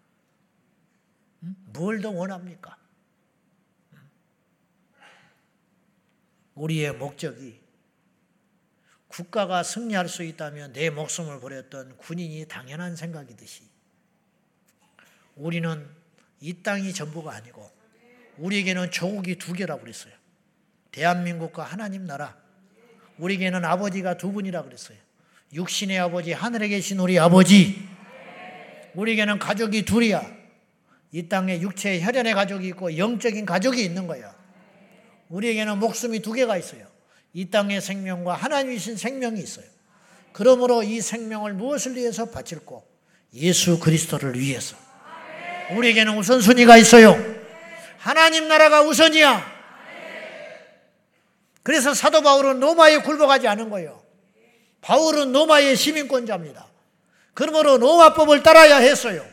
[1.41, 2.77] 무엇 더 원합니까?
[6.55, 7.63] 우리의 목적이
[9.09, 13.76] 국가가 승리할 수 있다면 내 목숨을 버렸던 군인이 당연한 생각이듯이
[15.37, 15.87] 우리는
[16.41, 17.71] 이 땅이 전부가 아니고
[18.39, 20.13] 우리에게는 조국이 두 개라고 그랬어요.
[20.91, 22.37] 대한민국과 하나님 나라.
[23.19, 24.99] 우리에게는 아버지가 두 분이라 그랬어요.
[25.53, 27.87] 육신의 아버지, 하늘에 계신 우리 아버지.
[28.95, 30.37] 우리에게는 가족이 둘이야.
[31.13, 34.35] 이 땅에 육체의 혈연의 가족이 있고 영적인 가족이 있는 거야.
[35.29, 36.87] 우리에게는 목숨이 두 개가 있어요.
[37.33, 39.67] 이 땅의 생명과 하나님이신 생명이 있어요.
[40.33, 42.87] 그러므로 이 생명을 무엇을 위해서 바칠고
[43.35, 44.86] 예수 그리스도를 위해서
[45.71, 47.17] 우리에게는 우선순위가 있어요.
[47.99, 49.57] 하나님 나라가 우선이야.
[51.63, 54.03] 그래서 사도 바울은 로마에 굴복하지 않은 거예요.
[54.81, 56.67] 바울은 로마의 시민권자입니다.
[57.35, 59.27] 그러므로 로마법을 따라야 했어요.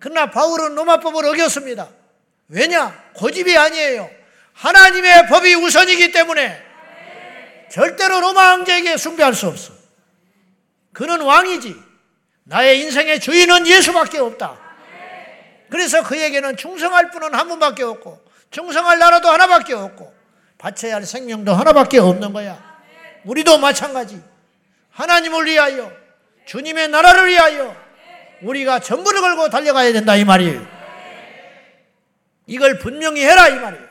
[0.00, 1.88] 그러나 바울은 로마법을 어겼습니다.
[2.48, 3.04] 왜냐?
[3.14, 4.10] 고집이 아니에요.
[4.52, 6.60] 하나님의 법이 우선이기 때문에
[7.70, 9.72] 절대로 로마 황제에게 숭배할 수 없어.
[10.92, 11.76] 그는 왕이지.
[12.44, 14.69] 나의 인생의 주인은 예수밖에 없다.
[15.70, 20.12] 그래서 그에게는 충성할 분은 한 분밖에 없고, 충성할 나라도 하나밖에 없고,
[20.58, 22.58] 바쳐야 할 생명도 하나밖에 없는 거야.
[23.24, 24.20] 우리도 마찬가지.
[24.90, 25.90] 하나님을 위하여,
[26.46, 27.76] 주님의 나라를 위하여,
[28.42, 30.66] 우리가 전부를 걸고 달려가야 된다, 이 말이에요.
[32.46, 33.84] 이걸 분명히 해라, 이 말이에요.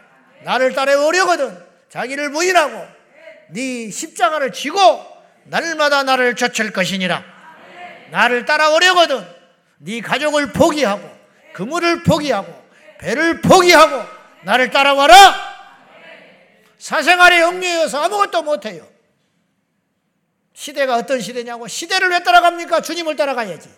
[0.44, 1.58] 나를 따라오려거든
[1.90, 3.00] 자기를 부인하고,
[3.52, 4.78] 네 십자가를 지고
[5.46, 7.24] 날마다 나를 쫓을 것이니라.
[8.12, 9.26] 나를 따라오려거든
[9.78, 11.19] 네 가족을 포기하고
[11.60, 12.48] 그물을 포기하고
[13.00, 14.08] 배를 포기하고
[14.44, 15.60] 나를 따라와라.
[16.78, 18.88] 사생활에 얽매여서 아무것도 못해요.
[20.54, 22.80] 시대가 어떤 시대냐고 시대를 왜 따라갑니까?
[22.80, 23.70] 주님을 따라가야지.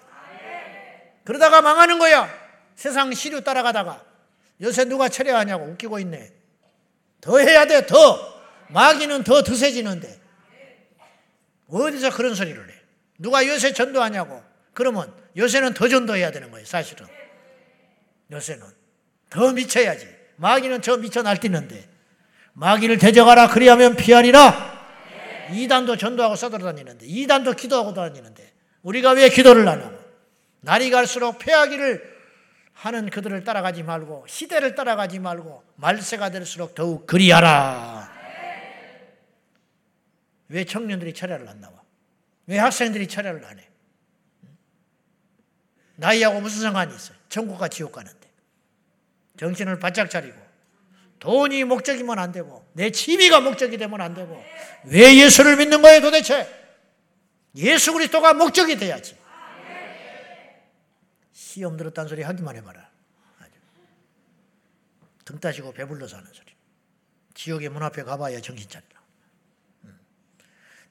[1.24, 2.32] 그러다가 망하는 거야.
[2.76, 4.04] 세상 시류 따라가다가
[4.62, 6.32] 요새 누가 철회하냐고 웃기고 있네.
[7.20, 8.42] 더 해야 돼, 더.
[8.70, 10.22] 마귀는 더 드세지는데
[11.68, 12.74] 어디서 그런 소리를 해?
[13.18, 14.44] 누가 요새 전도하냐고?
[14.74, 17.21] 그러면 요새는 더 전도해야 되는 거예요, 사실은.
[18.32, 18.66] 요새는
[19.30, 20.08] 더 미쳐야지.
[20.38, 21.88] 마귀는 저 미쳐 날뛰는데
[22.54, 24.72] 마귀를 대적하라 그리하면 피하리라.
[25.52, 28.52] 이단도 전도하고 써돌아다니는데 이단도 기도하고 다니는데
[28.84, 30.00] 우리가 왜 기도를 안 하고
[30.62, 32.12] 날이 갈수록 폐하기를
[32.74, 38.10] 하는 그들을 따라가지 말고 시대를 따라가지 말고 말세가 될수록 더욱 그리하라.
[40.50, 41.82] 왜 청년들이 철야를 안 나와?
[42.48, 43.68] 왜 학생들이 철야를 안 해?
[45.96, 47.16] 나이하고 무슨 상관이 있어요?
[47.30, 48.21] 천국과 지옥 가는데.
[49.42, 50.40] 정신을 바짝 차리고
[51.18, 54.44] 돈이 목적이면 안 되고 내 취미가 목적이 되면 안 되고
[54.86, 56.48] 왜 예수를 믿는 거예요 도대체?
[57.56, 59.18] 예수 그리스도가 목적이 돼야지.
[61.34, 62.90] 시험 들었다는 소리 하기만 해봐라.
[65.26, 66.52] 등 따시고 배불러서 하는 소리.
[67.34, 69.02] 지옥의 문 앞에 가봐야 정신 차리라.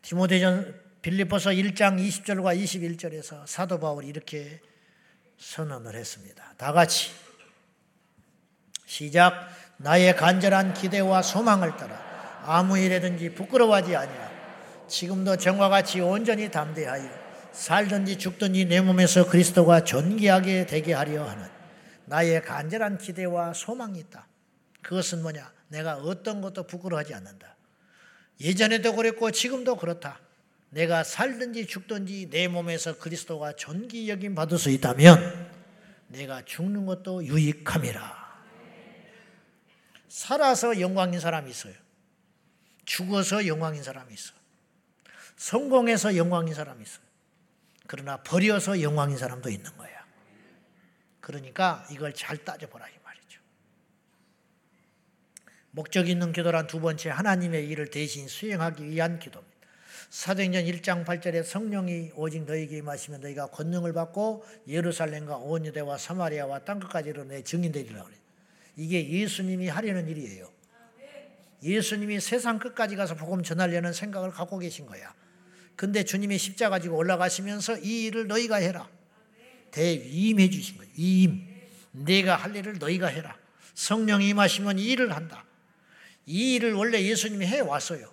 [0.03, 4.61] 디모데전 빌립보서 1장 20절과 21절에서 사도 바울이 이렇게
[5.39, 6.55] 선언을 했습니다.
[6.59, 7.30] 다 같이
[8.91, 14.31] 시작 나의 간절한 기대와 소망을 따라 아무 일에든지 부끄러워하지 아니하
[14.89, 17.09] 지금도 정과 같이 온전히 담대하여
[17.53, 21.47] 살든지 죽든지 내 몸에서 그리스도가 존귀하게 되게 하려 하는
[22.07, 24.27] 나의 간절한 기대와 소망이 있다.
[24.83, 25.53] 그것은 뭐냐?
[25.69, 27.57] 내가 어떤 것도 부끄러워하지 않는다.
[28.41, 30.19] 예전에도 그랬고 지금도 그렇다.
[30.71, 35.49] 내가 살든지 죽든지 내 몸에서 그리스도가 존귀 여김 받을 수 있다면
[36.09, 38.20] 내가 죽는 것도 유익함이라.
[40.11, 41.75] 살아서 영광인 사람이 있어요.
[42.85, 44.35] 죽어서 영광인 사람이 있어.
[45.37, 46.99] 성공해서 영광인 사람이 있어.
[47.87, 50.05] 그러나 버려서 영광인 사람도 있는 거야.
[51.21, 53.41] 그러니까 이걸 잘 따져보라 이 말이죠.
[55.71, 59.57] 목적 있는 기도란 두 번째 하나님의 일을 대신 수행하기 위한 기도입니다.
[60.11, 66.81] 사도행전 1장 8절에 성령이 오직 너희에게 임하시면 너희가 권능을 받고 예루살렘과 온 유대와 사마리아와 땅
[66.81, 68.20] 끝까지 이내 증인 되리라 그래요.
[68.81, 70.51] 이게 예수님이 하려는 일이에요.
[71.63, 75.13] 예수님이 세상 끝까지 가서 복음 전하려는 생각을 갖고 계신 거야.
[75.77, 78.89] 근데 주님이 십자가 지고 올라가시면서 이 일을 너희가 해라.
[79.71, 80.91] 대위임해 주신 거예요.
[80.97, 81.47] 위임.
[81.93, 83.37] 내가 할 일을 너희가 해라.
[83.75, 85.45] 성령이 임하시면 이 일을 한다.
[86.25, 88.11] 이 일을 원래 예수님이 해 왔어요.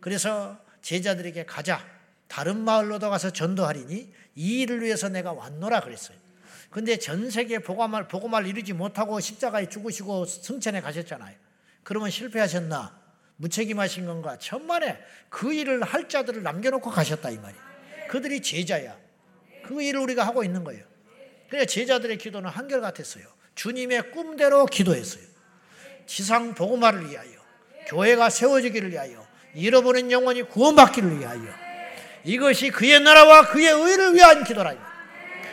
[0.00, 1.84] 그래서 제자들에게 가자.
[2.28, 6.16] 다른 마을로도 가서 전도하리니 이 일을 위해서 내가 왔노라 그랬어요.
[6.70, 11.34] 근데 전 세계 복음을 복음을 이루지 못하고 십자가에 죽으시고 승천에 가셨잖아요.
[11.82, 12.98] 그러면 실패하셨나?
[13.36, 14.36] 무책임하신 건가?
[14.38, 14.98] 천만에
[15.28, 17.62] 그 일을 할 자들을 남겨놓고 가셨다 이 말이에요.
[18.10, 18.96] 그들이 제자야.
[19.64, 20.84] 그 일을 우리가 하고 있는 거예요.
[21.48, 23.24] 그래 제자들의 기도는 한결같았어요.
[23.54, 25.24] 주님의 꿈대로 기도했어요.
[26.06, 27.30] 지상 복음화를 위하여,
[27.86, 31.42] 교회가 세워지기를 위하여, 잃어버린 영혼이 구원받기를 위하여.
[32.24, 34.87] 이것이 그의 나라와 그의 의를 위한 기도라.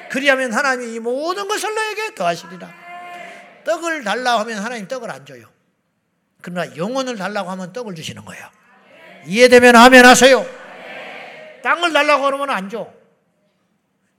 [0.09, 2.69] 그리하면 하나님이 모든 것을 너에게 더하시리라.
[3.63, 5.49] 떡을 달라고 하면 하나님 떡을 안 줘요.
[6.41, 8.49] 그러나 영혼을 달라고 하면 떡을 주시는 거예요.
[9.25, 10.45] 이해되면 아멘 하세요.
[11.63, 12.93] 땅을 달라고 그러면 안 줘.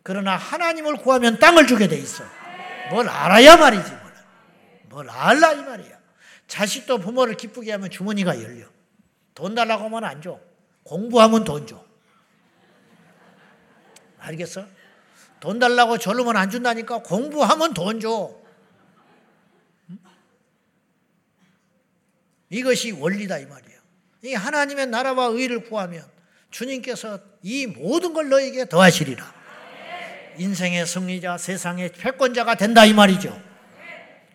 [0.03, 2.25] 그러나 하나님을 구하면 땅을 주게 돼 있어.
[2.91, 3.91] 뭘 알아야 말이지.
[3.91, 4.13] 뭘,
[4.89, 5.97] 뭘 알라 이 말이야.
[6.49, 8.67] 자식도 부모를 기쁘게 하면 주머니가 열려.
[9.35, 10.41] 돈 달라고 하면 안 줘.
[10.83, 11.85] 공부하면 돈 줘.
[14.19, 14.67] 알겠어?
[15.41, 18.35] 돈 달라고 졸르면 안 준다니까 공부하면 돈 줘.
[22.51, 23.81] 이것이 원리다 이 말이에요.
[24.23, 26.05] 이 하나님의 나라와 의를 구하면
[26.51, 29.35] 주님께서 이 모든 걸 너에게 더하시리라.
[30.39, 33.41] 인생의 승리자, 세상의 패권자가 된다 이 말이죠.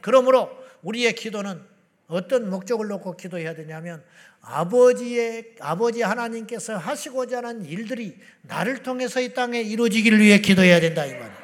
[0.01, 0.49] 그러므로
[0.81, 1.63] 우리의 기도는
[2.07, 4.03] 어떤 목적을 놓고 기도해야 되냐면
[4.41, 11.13] 아버지의 아버지 하나님께서 하시고자 하는 일들이 나를 통해서 이 땅에 이루어지기를 위해 기도해야 된다 이
[11.13, 11.41] 말이에요.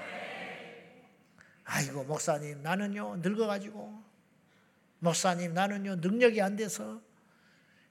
[1.63, 4.03] 아이고 목사님 나는요 늙어가지고
[4.99, 7.01] 목사님 나는요 능력이 안 돼서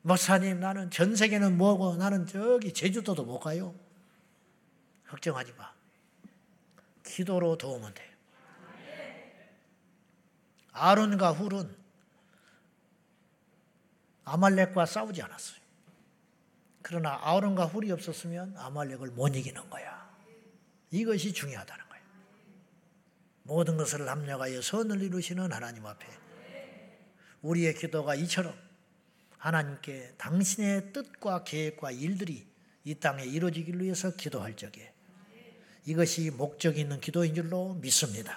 [0.03, 3.75] 목사님 나는 전 세계는 뭐고 나는 저기 제주도도 못 가요.
[5.09, 5.73] 걱정하지 마.
[7.05, 8.07] 기도로 도우면 돼요.
[10.73, 11.75] 아론과 훌은
[14.27, 15.57] 아말렉과 싸우지 않았어요.
[16.83, 20.15] 그러나 아론과 훌이 없었으면 아말렉을 못 이기는 거야.
[20.91, 22.05] 이것이 중요하다는 거예요.
[23.45, 26.07] 모든 것을 합력하여 선을 이루시는 하나님 앞에
[27.43, 28.55] 우리의 기도가 이처럼
[29.39, 32.47] 하나님께 당신의 뜻과 계획과 일들이
[32.85, 34.93] 이 땅에 이루어지기 위해서 기도할 적에
[35.85, 38.37] 이것이 목적 있는 기도인 줄로 믿습니다.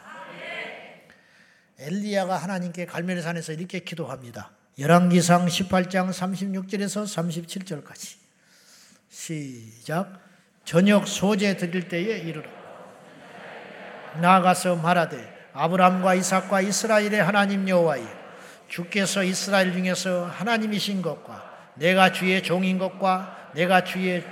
[1.79, 4.58] 엘리야가 하나님께 갈멜산에서 이렇게 기도합니다.
[4.79, 7.03] 열왕기상 18장 36절에서
[7.83, 8.15] 37절까지
[9.09, 10.21] 시작
[10.63, 12.47] 저녁 소재 드릴 때에 이르러
[14.21, 18.05] 나아가서 말하되 아브람과 이삭과 이스라엘의 하나님 여호와여
[18.69, 24.23] 주께서 이스라엘 중에서 하나님이신 것과 내가 주의 종인 것과 내가 주의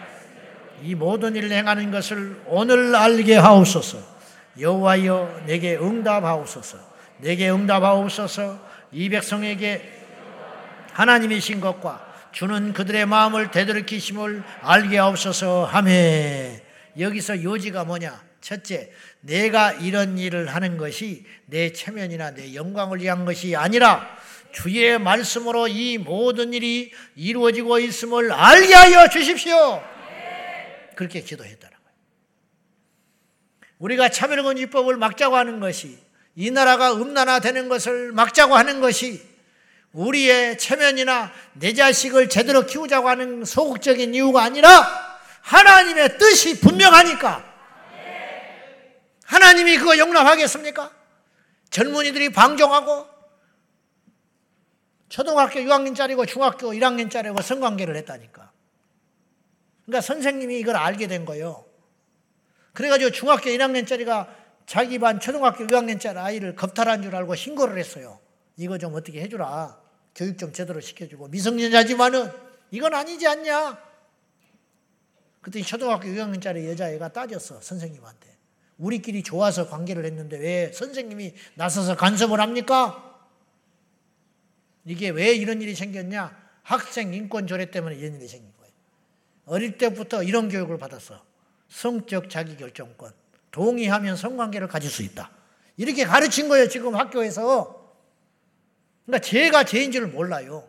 [0.82, 3.98] 이 모든 일을 행하는 것을 오늘 알게 하옵소서.
[4.58, 6.78] 여호와여 내게 응답하옵소서.
[7.18, 8.60] 내게 응답하옵소서.
[8.91, 10.07] 이 백성에게
[10.98, 16.64] 하나님이신 것과 주는 그들의 마음을 되돌이키심을 알게 하옵소서 하매
[16.98, 18.20] 여기서 요지가 뭐냐?
[18.41, 18.91] 첫째,
[19.22, 24.18] 내가 이런 일을 하는 것이 내 체면이나 내 영광을 위한 것이 아니라
[24.52, 29.84] 주의 말씀으로 이 모든 일이 이루어지고 있음을 알게 하여 주십시오.
[30.95, 31.98] 그렇게 기도했다는 거예요.
[33.78, 36.00] 우리가 차별건 율법을 막자고 하는 것이
[36.36, 39.36] 이 나라가 음란화 되는 것을 막자고 하는 것이
[39.93, 44.69] 우리의 체면이나 내 자식을 제대로 키우자고 하는 소극적인 이유가 아니라
[45.41, 47.43] 하나님의 뜻이 분명하니까
[49.25, 50.91] 하나님이 그거 용납하겠습니까?
[51.69, 53.07] 젊은이들이 방종하고
[55.09, 58.51] 초등학교 6학년짜리고 중학교 1학년짜리고 성관계를 했다니까.
[59.85, 61.65] 그러니까 선생님이 이걸 알게 된 거예요.
[62.73, 64.27] 그래가지고 중학교 1학년짜리가
[64.65, 68.19] 자기 반 초등학교 6학년짜리 아이를 겁탈한 줄 알고 신고를 했어요.
[68.58, 69.80] 이거 좀 어떻게 해주라.
[70.16, 71.28] 교육 좀 제대로 시켜주고.
[71.28, 72.32] 미성년자지만은
[72.72, 73.80] 이건 아니지 않냐?
[75.41, 77.62] 그때 초등학교 6학년짜리 여자애가 따졌어.
[77.62, 78.36] 선생님한테.
[78.80, 83.03] 우리끼리 좋아서 관계를 했는데 왜 선생님이 나서서 간섭을 합니까?
[84.86, 86.47] 이게 왜 이런 일이 생겼냐?
[86.64, 88.74] 학생 인권 조례 때문에 이런 일이 생긴 거예요.
[89.45, 91.24] 어릴 때부터 이런 교육을 받았어.
[91.70, 93.14] 성적 자기결정권.
[93.51, 95.32] 동의하면 성관계를 가질 수 있다.
[95.78, 97.76] 이렇게 가르친 거예요, 지금 학교에서.
[99.08, 100.68] 그러니까 제가 죄인 줄 몰라요.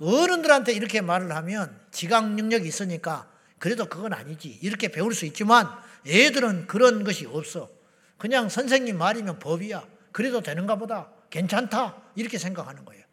[0.00, 4.60] 어른들한테 이렇게 말을 하면 지각 능력이 있으니까 그래도 그건 아니지.
[4.62, 5.68] 이렇게 배울 수 있지만
[6.06, 7.68] 애들은 그런 것이 없어.
[8.16, 9.86] 그냥 선생님 말이면 법이야.
[10.12, 11.10] 그래도 되는가 보다.
[11.28, 12.00] 괜찮다.
[12.14, 13.04] 이렇게 생각하는 거예요.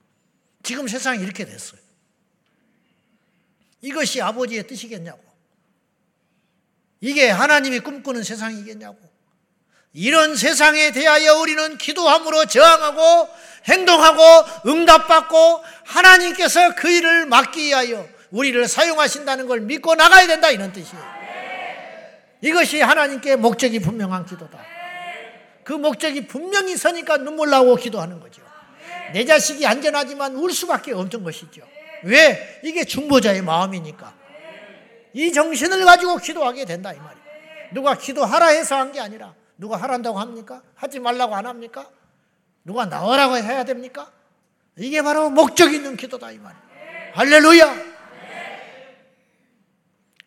[0.63, 1.81] 지금 세상이 이렇게 됐어요.
[3.81, 5.21] 이것이 아버지의 뜻이겠냐고.
[7.01, 9.06] 이게 하나님이 꿈꾸는 세상이겠냐고.
[9.99, 13.29] 이런 세상에 대하여 우리는 기도함으로 저항하고
[13.67, 14.21] 행동하고
[14.67, 21.03] 응답받고 하나님께서 그 일을 막기 위하여 우리를 사용하신다는 걸 믿고 나가야 된다 이런 뜻이에요.
[22.41, 24.59] 이것이 하나님께 목적이 분명한 기도다.
[25.63, 28.43] 그 목적이 분명히 서니까 눈물 나고 기도하는 거죠.
[29.13, 31.63] 내 자식이 안전하지만 울 수밖에 없는 것이죠.
[32.03, 32.61] 왜?
[32.63, 34.13] 이게 중보자의 마음이니까.
[35.13, 37.17] 이 정신을 가지고 기도하게 된다 이 말이에요.
[37.73, 40.61] 누가 기도하라 해서 한 게 아니라 누가 하란다고 합니까?
[40.75, 41.89] 하지 말라고 안 합니까?
[42.63, 44.11] 누가 나오라고 해야 됩니까?
[44.77, 46.67] 이게 바로 목적 있는 기도다 이 말이에요.
[47.13, 47.97] 할렐루야.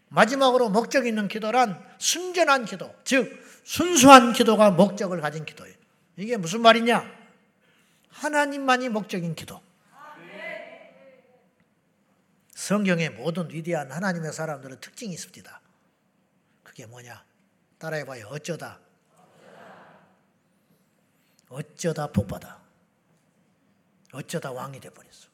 [0.08, 5.76] 마지막으로 목적 있는 기도란 순전한 기도, 즉 순수한 기도가 목적을 가진 기도예요.
[6.16, 7.08] 이게 무슨 말이냐?
[8.08, 9.60] 하나님만이 목적인 기도.
[12.54, 15.60] 성경의 모든 위대한 하나님의 사람들은 특징이 있습니다.
[16.62, 17.24] 그게 뭐냐?
[17.78, 18.26] 따라해봐요.
[18.26, 18.80] 어쩌다.
[21.51, 22.59] 어쩌다 복받아.
[24.12, 25.28] 어쩌다 왕이 돼버렸어.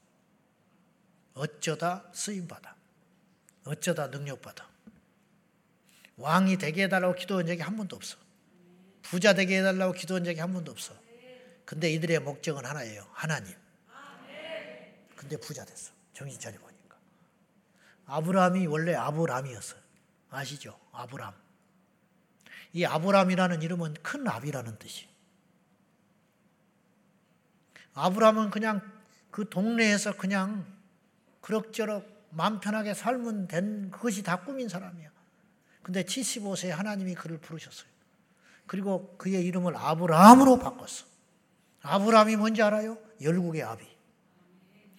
[1.34, 2.74] 어쩌다 쓰임받아.
[3.64, 4.68] 어쩌다 능력받아.
[6.16, 8.16] 왕이 되게 해달라고 기도한 적이 한 번도 없어.
[9.02, 10.94] 부자 되게 해달라고 기도한 적이 한 번도 없어.
[11.64, 13.06] 근데 이들의 목적은 하나예요.
[13.12, 13.54] 하나님.
[15.14, 15.92] 근데 부자 됐어.
[16.12, 16.66] 정신 차리고.
[18.06, 19.80] 아브라함이 원래 아브람이었어요.
[20.30, 20.78] 아시죠?
[20.92, 21.34] 아브람.
[22.72, 25.08] 이 아브람이라는 이름은 큰 압이라는 뜻이.
[27.96, 28.82] 아브람은 그냥
[29.30, 30.66] 그 동네에서 그냥
[31.40, 35.10] 그럭저럭 마음 편하게 살면 된 그것이 다 꿈인 사람이야.
[35.82, 37.88] 근데 75세에 하나님이 그를 부르셨어요.
[38.66, 41.06] 그리고 그의 이름을 아브라함으로 바꿨어.
[41.82, 42.98] 아브라함이 뭔지 알아요?
[43.22, 43.86] 열국의 아비.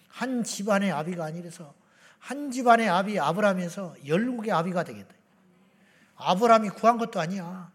[0.08, 1.74] 한 집안의 아비가 아니라서
[2.18, 5.14] 한 집안의 아비 아브라함에서 열국의 아비가 되겠다.
[6.16, 7.70] 아브라함이 구한 것도 아니야.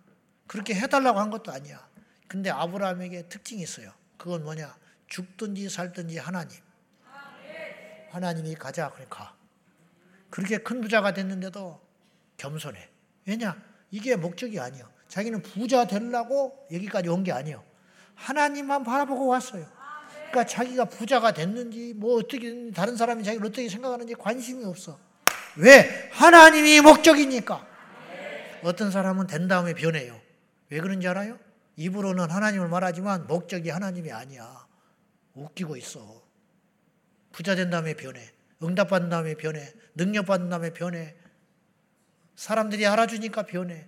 [0.47, 1.87] 그렇게 해달라고 한 것도 아니야.
[2.27, 3.93] 근데 아브라함에게 특징이 있어요.
[4.17, 4.82] 그건 뭐냐?
[5.13, 6.59] 죽든지 살든지 하나님.
[8.09, 8.91] 하나님이 가자.
[9.09, 9.35] 가.
[10.31, 11.79] 그렇게 큰 부자가 됐는데도
[12.37, 12.89] 겸손해.
[13.27, 13.55] 왜냐?
[13.91, 14.89] 이게 목적이 아니요.
[15.07, 17.63] 자기는 부자 되려고 여기까지 온 게 아니요.
[18.15, 19.67] 하나님만 바라보고 왔어요.
[20.31, 24.97] 그러니까 자기가 부자가 됐는지 뭐 어떻게 다른 사람이 자기를 어떻게 생각하는지 관심이 없어.
[25.57, 26.09] 왜?
[26.11, 27.67] 하나님이 목적이니까.
[28.63, 30.19] 어떤 사람은 된 다음에 변해요.
[30.69, 31.37] 왜 그런지 알아요?
[31.75, 34.72] 입으로는 하나님을 말하지만 목적이 하나님이 아니야.
[35.35, 36.23] 웃기고 있어.
[37.31, 38.31] 부자 된 다음에 변해.
[38.61, 39.73] 응답받은 다음에 변해.
[39.95, 41.15] 능력받은 다음에 변해.
[42.35, 43.87] 사람들이 알아주니까 변해.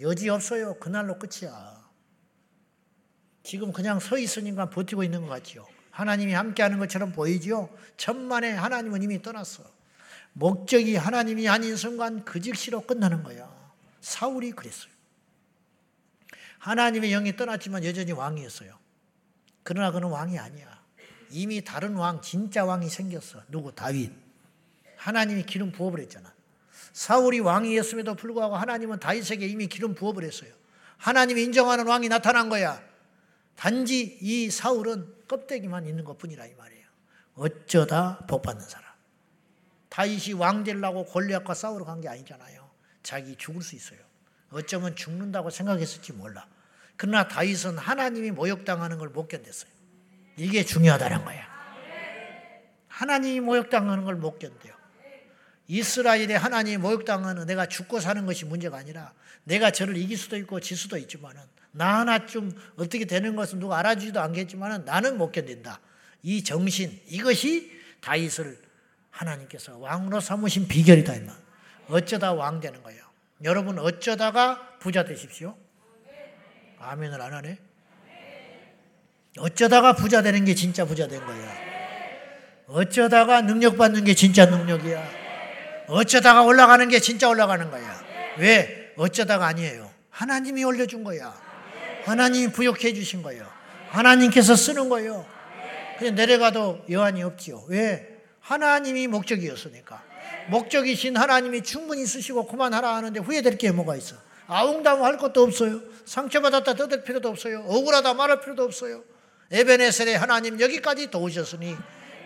[0.00, 0.74] 여지 없어요.
[0.74, 1.88] 그날로 끝이야.
[3.42, 5.66] 지금 그냥 서 있으니까 버티고 있는 것 같지요.
[5.90, 7.68] 하나님이 함께하는 것처럼 보이지요.
[7.96, 9.64] 천만에 하나님은 이미 떠났어.
[10.32, 13.50] 목적이 하나님이 아닌 순간 그 즉시로 끝나는 거야.
[14.00, 14.92] 사울이 그랬어요.
[16.58, 18.79] 하나님의 영이 떠났지만 여전히 왕이었어요.
[19.70, 20.66] 그러나 그는 왕이 아니야.
[21.30, 23.40] 이미 다른 왕, 진짜 왕이 생겼어.
[23.46, 23.72] 누구?
[23.72, 24.10] 다윗.
[24.96, 26.34] 하나님이 기름 부어버렸잖아.
[26.92, 30.52] 사울이 왕이었음에도 불구하고 하나님은 다윗에게 이미 기름 부어버렸어요.
[30.96, 32.82] 하나님이 인정하는 왕이 나타난 거야.
[33.54, 36.86] 단지 이 사울은 껍데기만 있는 것 뿐이라 이 말이에요.
[37.36, 38.90] 어쩌다 복 받는 사람.
[39.88, 42.68] 다윗이 왕 되려고 골리앗과 싸우러 간 게 아니잖아요.
[43.04, 44.00] 자기 죽을 수 있어요.
[44.50, 46.48] 어쩌면 죽는다고 생각했을지 몰라.
[47.00, 49.68] 그러나 다윗은 하나님이 모욕당하는 걸 못 견뎠어요.
[50.36, 51.48] 이게 중요하다는 거야.
[52.88, 54.74] 하나님이 모욕당하는 걸 못 견뎌요.
[55.66, 60.76] 이스라엘의 하나님이 모욕당하는 내가 죽고 사는 것이 문제가 아니라 내가 저를 이길 수도 있고 질
[60.76, 61.40] 수도 있지만은
[61.72, 65.80] 나 하나쯤 어떻게 되는 것은 누가 알아주지도 않겠지만 나는 못 견딘다.
[66.22, 67.72] 이 정신 이것이
[68.02, 68.60] 다윗을
[69.10, 71.14] 하나님께서 왕으로 삼으신 비결이다.
[71.14, 71.34] 이말.
[71.88, 73.02] 어쩌다 왕 되는 거예요.
[73.42, 75.56] 여러분 어쩌다가 부자 되십시오.
[76.80, 77.58] 아멘을 안 하네.
[79.38, 81.54] 어쩌다가 부자 되는 게 진짜 부자 된 거야.
[82.66, 85.08] 어쩌다가 능력 받는 게 진짜 능력이야.
[85.88, 88.02] 어쩌다가 올라가는 게 진짜 올라가는 거야.
[88.38, 88.92] 왜?
[88.96, 89.90] 어쩌다가 아니에요.
[90.10, 91.34] 하나님이 올려준 거야.
[92.04, 93.46] 하나님이 부욕해 주신 거예요.
[93.88, 95.26] 하나님께서 쓰는 거예요.
[95.98, 97.64] 그냥 내려가도 여한이 없지요.
[97.68, 98.08] 왜?
[98.40, 100.02] 하나님이 목적이었으니까.
[100.48, 104.16] 목적이신 하나님이 충분히 쓰시고 그만하라 하는데 후회될 게 뭐가 있어?
[104.50, 105.80] 아웅다웅할 것도 없어요.
[106.04, 107.64] 상처받았다 떠들 필요도 없어요.
[107.68, 109.04] 억울하다 말할 필요도 없어요.
[109.52, 111.76] 에베네셀의 하나님 여기까지 도우셨으니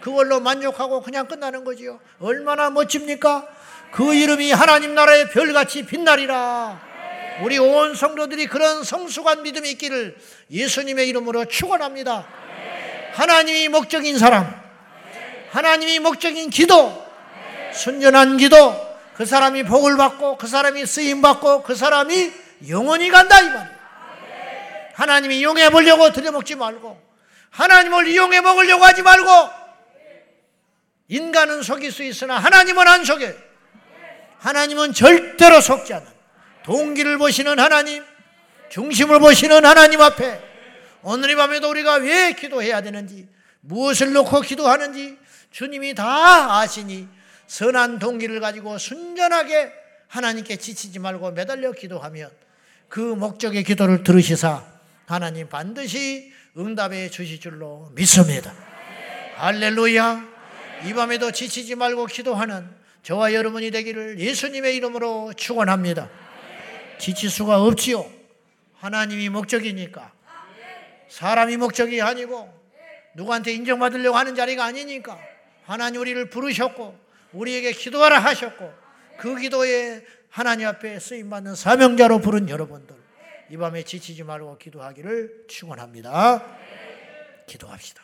[0.01, 2.01] 그걸로 만족하고 그냥 끝나는 거지요.
[2.21, 3.47] 얼마나 멋집니까?
[3.93, 6.81] 그 이름이 하나님 나라의 별같이 빛나리라.
[7.43, 10.17] 우리 온 성도들이 그런 성숙한 믿음이 있기를
[10.51, 12.27] 예수님의 이름으로 축원합니다.
[13.13, 14.55] 하나님이 목적인 사람,
[15.51, 17.05] 하나님이 목적인 기도,
[17.73, 18.84] 순전한 기도,
[19.17, 22.33] 그 사람이 복을 받고 그 사람이 쓰임 받고 그 사람이
[22.69, 23.75] 영원히 간다 이 말이에요.
[24.95, 27.01] 하나님이 이용해 보려고 들여먹지 말고
[27.51, 29.51] 하나님을 이용해 먹으려고 하지 말고
[31.09, 33.35] 인간은 속일 수 있으나 하나님은 안 속여요.
[34.39, 36.13] 하나님은 절대로 속지 않아요.
[36.65, 38.05] 동기를 보시는 하나님,
[38.71, 40.41] 중심을 보시는 하나님 앞에
[41.03, 43.29] 오늘 이 밤에도 우리가 왜 기도해야 되는지,
[43.61, 45.19] 무엇을 놓고 기도하는지
[45.51, 47.09] 주님이 다 아시니
[47.47, 49.73] 선한 동기를 가지고 순전하게
[50.09, 52.31] 하나님께 지치지 말고 매달려 기도하면
[52.89, 54.65] 그 목적의 기도를 들으시사
[55.07, 58.55] 하나님 반드시 응답해 주실 줄로 믿습니다.
[59.37, 60.35] 할렐루야.
[60.87, 62.69] 이 밤에도 지치지 말고 기도하는
[63.03, 66.09] 저와 여러분이 되기를 예수님의 이름으로 축원합니다.
[66.99, 68.09] 지칠 수가 없지요.
[68.77, 70.13] 하나님이 목적이니까.
[71.09, 72.53] 사람이 목적이 아니고
[73.15, 75.19] 누구한테 인정받으려고 하는 자리가 아니니까
[75.65, 77.04] 하나님 우리를 부르셨고
[77.35, 78.73] 우리에게 기도하라 하셨고
[79.19, 82.97] 그 기도에 하나님 앞에 쓰임 받는 사명자로 부른 여러분들
[83.51, 86.45] 이 밤에 지치지 말고 기도하기를 축원합니다.
[87.47, 88.03] 기도합시다.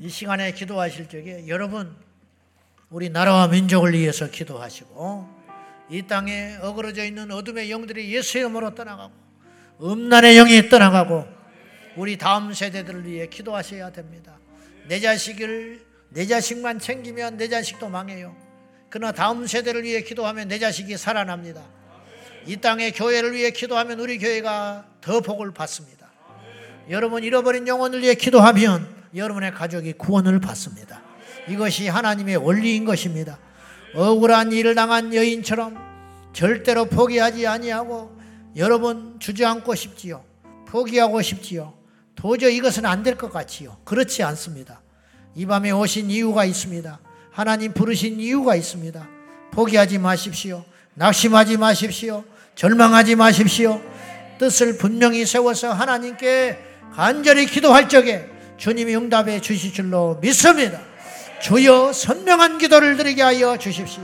[0.00, 1.94] 이 시간에 기도하실 적에 여러분
[2.90, 5.38] 우리 나라와 민족을 위해서 기도하시고
[5.90, 9.12] 이 땅에 어그러져 있는 어둠의 영들이 예수의 이름으로 떠나가고
[9.82, 11.26] 음란의 영이 떠나가고
[11.96, 14.38] 우리 다음 세대들을 위해 기도하셔야 됩니다.
[14.86, 18.34] 내 자식을 내 자식만 챙기면 내 자식도 망해요.
[18.90, 21.62] 그러나 다음 세대를 위해 기도하면 내 자식이 살아납니다.
[22.46, 26.08] 이 땅의 교회를 위해 기도하면 우리 교회가 더 복을 받습니다.
[26.88, 31.02] 여러분 잃어버린 영혼을 위해 기도하면 여러분의 가족이 구원을 받습니다.
[31.48, 33.38] 이것이 하나님의 원리인 것입니다.
[33.94, 35.76] 억울한 일을 당한 여인처럼
[36.32, 38.16] 절대로 포기하지 아니하고
[38.56, 40.24] 여러분 주저앉고 싶지요.
[40.66, 41.74] 포기하고 싶지요.
[42.14, 43.76] 도저히 이것은 안 될 것 같지요.
[43.84, 44.80] 그렇지 않습니다.
[45.34, 46.98] 이 밤에 오신 이유가 있습니다.
[47.30, 49.08] 하나님 부르신 이유가 있습니다.
[49.52, 50.64] 포기하지 마십시오.
[50.94, 52.24] 낙심하지 마십시오.
[52.54, 53.80] 절망하지 마십시오.
[54.38, 56.58] 뜻을 분명히 세워서 하나님께
[56.94, 60.80] 간절히 기도할 적에 주님이 응답해 주실 줄로 믿습니다.
[61.40, 64.02] 주여 선명한 기도를 드리게 하여 주십시오.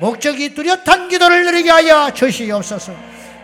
[0.00, 2.94] 목적이 뚜렷한 기도를 드리게 하여 주시옵소서.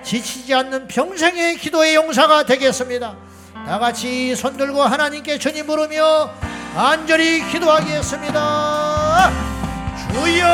[0.02, 3.16] 지치지 않는 평생의 기도의 용사가 되겠습니다.
[3.66, 6.30] 다 같이 손 들고 하나님께 주님 부르며
[6.76, 9.30] 안절히 기도하겠습니다.
[10.12, 10.44] 주여!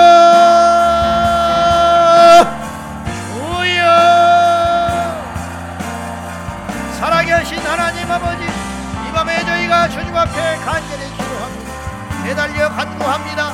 [6.99, 11.73] 살아계신 하나님 아버지 이 밤에 저희가 주님 앞에 간절히 기도합니다
[12.25, 13.53] 매달려 간구합니다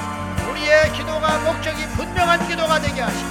[0.51, 3.29] 우리의 기도가 목적이 분명한 기도가 되게 하시고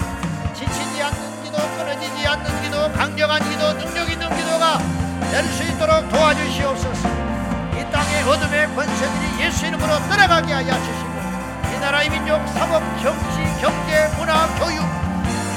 [0.53, 4.77] 지치지 않는 기도, 끊어지지 않는 기도, 강경한 기도, 능력 있는 기도가
[5.31, 7.09] 될 수 있도록 도와주시옵소서.
[7.73, 14.07] 이 땅의 어둠의 권세들이 예수 이름으로 떠나가게 하여 주시고 이 나라의 민족, 사법, 정치, 경제,
[14.17, 14.81] 문화, 교육,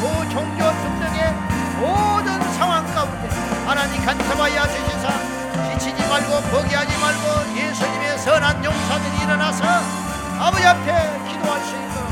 [0.00, 1.32] 조, 종교 등등의
[1.78, 3.28] 모든 상황 가운데
[3.66, 9.64] 하나님 간섭하여 주시사 지치지 말고 포기하지 말고 예수님의 선한 용사들이 일어나서
[10.38, 12.10] 아버지 앞에 기도할 수 있도록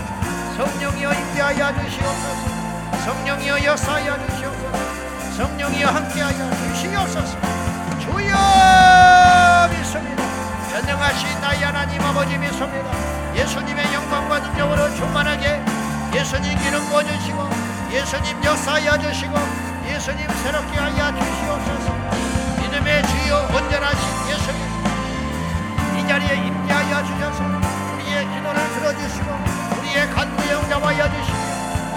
[0.57, 2.59] 성령이여 임재하여 주시옵소서.
[3.05, 5.37] 성령이여 역사하여 주시옵소서.
[5.37, 7.39] 성령이여 함께하여 주시옵소서.
[8.01, 10.23] 주여 믿습니다.
[10.71, 12.91] 전능하신 나의 하나님 아버지 믿습니다.
[13.35, 15.63] 예수님의 영광과 능력으로 충만하게
[16.15, 17.51] 예수님 기름 부어주시고
[17.91, 19.35] 예수님 역사하여 주시고
[19.87, 21.93] 예수님 새롭게 하여 주시옵소서.
[22.61, 24.61] 믿음의 주여 온전하신 예수님.
[25.99, 27.45] 이 자리에 임재하여 주셔서
[27.95, 29.29] 우리의 기도를 들어주시고
[29.79, 31.38] 우리의 간구 영접하여 주시고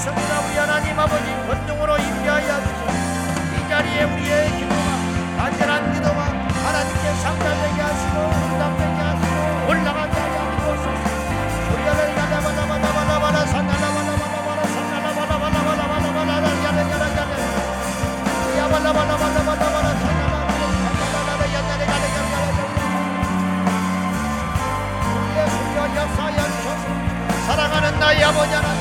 [0.00, 2.88] 있습니다 우리 하나님 아버지 권능으로 임재하여 주시고
[3.52, 4.80] 이 자리에 우리의 기도와
[5.36, 10.88] 간절한 기도와 하나님께 상담되게 하시고 응답되게 하시고 올라가게 하여 주옵소서.
[11.74, 16.32] 우리를 나다바다바다바다바다 산나나바다바다바다 산나나바다바다바다바다
[16.64, 17.32] 야레야레야레
[18.58, 19.88] 야바다바다바다바다바다
[27.46, 28.79] 사랑하는 나의 아버지 하나님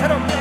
[0.00, 0.39] head over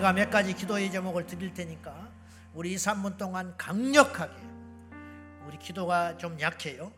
[0.00, 2.10] 제가 몇 가지 기도의 제목을 드릴 테니까
[2.54, 4.32] 우리 2, 3분 동안 강력하게
[5.46, 6.90] 우리 기도가 좀 약해요.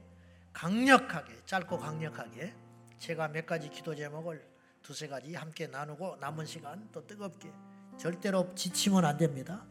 [0.52, 2.54] 강력하게 짧고 강력하게
[3.00, 4.46] 제가 몇 가지 기도 제목을
[4.84, 7.50] 두세 가지 함께 나누고 남은 시간 또 뜨겁게
[7.98, 9.64] 절대로 지치면 안 됩니다.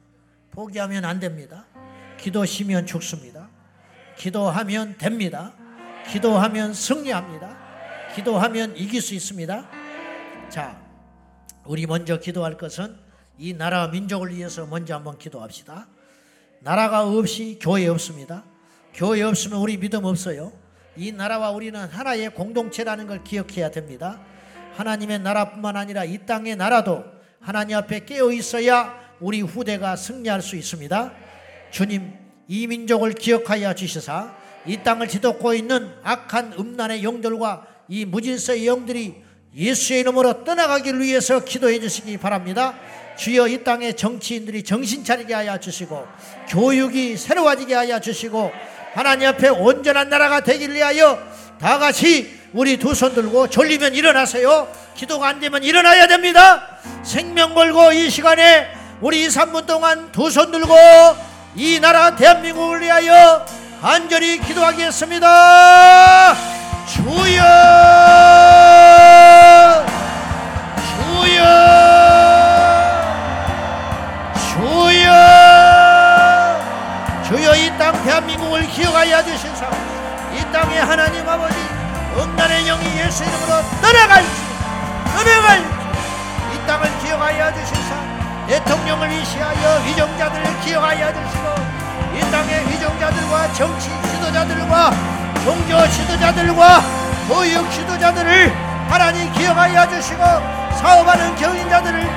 [0.52, 1.66] 포기하면 안 됩니다.
[2.20, 3.50] 기도시면 죽습니다.
[4.18, 5.54] 기도하면 됩니다.
[6.10, 8.12] 기도하면 승리합니다.
[8.14, 9.70] 기도하면 이길 수 있습니다.
[10.50, 10.86] 자,
[11.64, 13.11] 우리 먼저 기도할 것은
[13.42, 15.88] 이 나라 민족을 위해서 먼저 한번 기도합시다.
[16.60, 18.44] 나라가 없이 교회 없습니다.
[18.94, 20.54] 교회 없으면 우리 믿음 없어요.
[20.96, 24.22] 이 나라와 우리는 하나의 공동체라는 걸 기억해야 됩니다.
[24.76, 27.04] 하나님의 나라뿐만 아니라 이 땅의 나라도
[27.40, 31.12] 하나님 앞에 깨어 있어야 우리 후대가 승리할 수 있습니다.
[31.72, 32.14] 주님,
[32.48, 34.36] 이 민족을 기억하여 주시사
[34.68, 39.24] 이 땅을 뒤덮고 있는 악한 음란의 영들과 이 무질서의 영들이
[39.56, 42.76] 예수의 이름으로 떠나가기를 위해서 기도해 주시기 바랍니다.
[43.18, 46.08] 주여 이 땅의 정치인들이 정신 차리게 하여 주시고
[46.50, 48.52] 교육이 새로워지게 하여 주시고
[48.94, 51.20] 하나님 앞에 온전한 나라가 되기를 위하여
[51.60, 54.68] 다 같이 우리 두 손 들고 졸리면 일어나세요.
[54.96, 56.68] 기도가 안 되면 일어나야 됩니다.
[57.04, 58.68] 생명 걸고 이 시간에
[59.02, 60.76] 우리 3분 동안 두 손 들고
[61.56, 63.46] 이 나라 대한민국을 위하여
[63.82, 66.36] 간절히 기도하겠습니다.
[66.88, 68.51] 주여
[77.92, 79.70] 땅 대한민국을 기억하여 주신사
[80.34, 81.58] 이 땅에 하나님 아버지
[82.16, 84.30] 음란의 영이 예수 이름으로 떠나갈지
[85.14, 85.66] 떠나갈지
[86.54, 87.96] 이 땅을 기억하여 주신사
[88.48, 91.48] 대통령을 위시하여 위정자들을 기억하여 주시고
[92.16, 94.92] 이 땅의 위정자들과 정치 지도자들과
[95.44, 96.82] 종교 지도자들과
[97.28, 98.54] 교육 지도자들을
[98.88, 100.24] 하나님 기억하여 주시고
[100.80, 102.10] 사업하는 경인자들을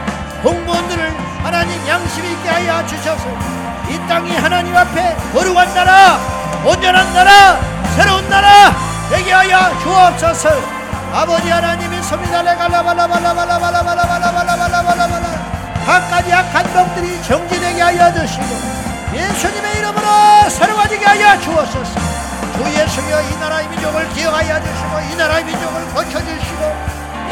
[0.44, 1.12] 공무원들을
[1.42, 3.26] 하나님 양심 있게 하여 주셔서
[3.88, 6.18] 이 땅이 하나님 앞에 거룩한 나라
[6.64, 7.58] 온전한 나라
[7.96, 8.72] 새로운 나라
[9.10, 10.84] 되게 하여 주옵소서.
[11.14, 15.54] 아버지 하나님이 소미달에 갈라발라발라발라발라발라발라발라발라발라발라
[15.86, 18.44] 각가지 약한 병들이 정지되게 하여 주시고
[19.14, 22.00] 예수님의 이름으로 새로워지게 하여 주옵소서
[22.56, 26.76] 주 예수여 이 나라의 민족을 기억하여 주시고 이 나라의 민족을 거쳐주시고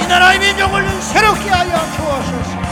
[0.01, 2.72] 이 나라의 민족을 새롭게 하여 주옵소서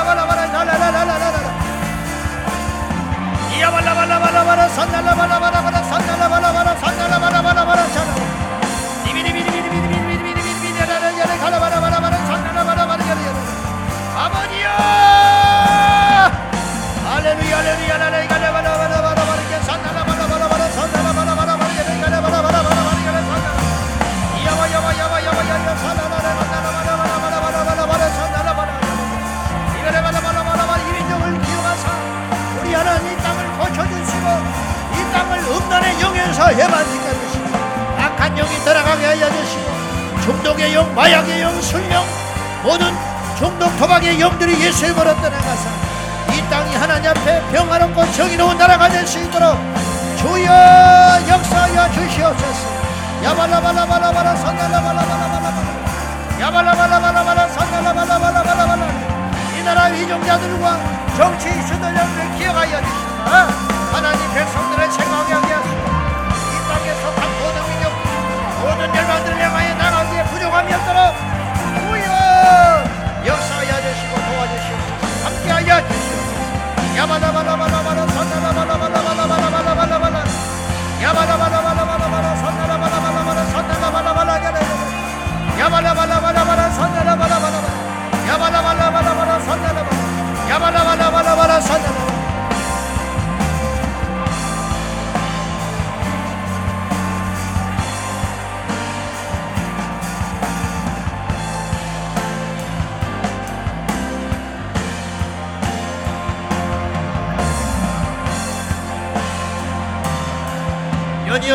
[3.61, 5.81] yabala bala bala bala sandala bala bala bala
[6.33, 8.13] bala bala sandala bala bala bala çala.
[9.05, 12.17] Dibini bini bini bini bini bini bini bini bini yere yere kala bala bala bala
[12.29, 13.41] sandala bala bala yere yere.
[14.23, 14.75] Amoniya!
[17.13, 18.60] Aleluya aleluya aleluya aleluya
[36.31, 37.45] 영에서 해방시켜 주시고
[37.99, 42.03] 악한 영이 들어가게 하여 주시고 중독의 영, 마약의 영, 술령
[42.63, 42.93] 모든
[43.37, 45.69] 중독 도박의 영들이 예수의 버릇 떠나가사
[46.33, 49.57] 이 땅이 하나님 앞에 평화롭고 정의로운 나라가 될 수 있도록
[50.19, 50.47] 주여
[51.27, 52.69] 역사하여 주시옵소서.
[53.23, 55.81] 야발라발라발라발라 산달라발라발라발라발라.
[56.39, 58.87] 야발라발라발라발라 산달라발라발라발라발라.
[59.57, 60.79] 이 나라 위종자들과
[61.17, 65.50] 정치 수도령을 기억하여 주시옵소서 하나님 백성들을 책망하게
[69.21, 71.30] 열방들을 향하여 나가기에 부족함이 없도록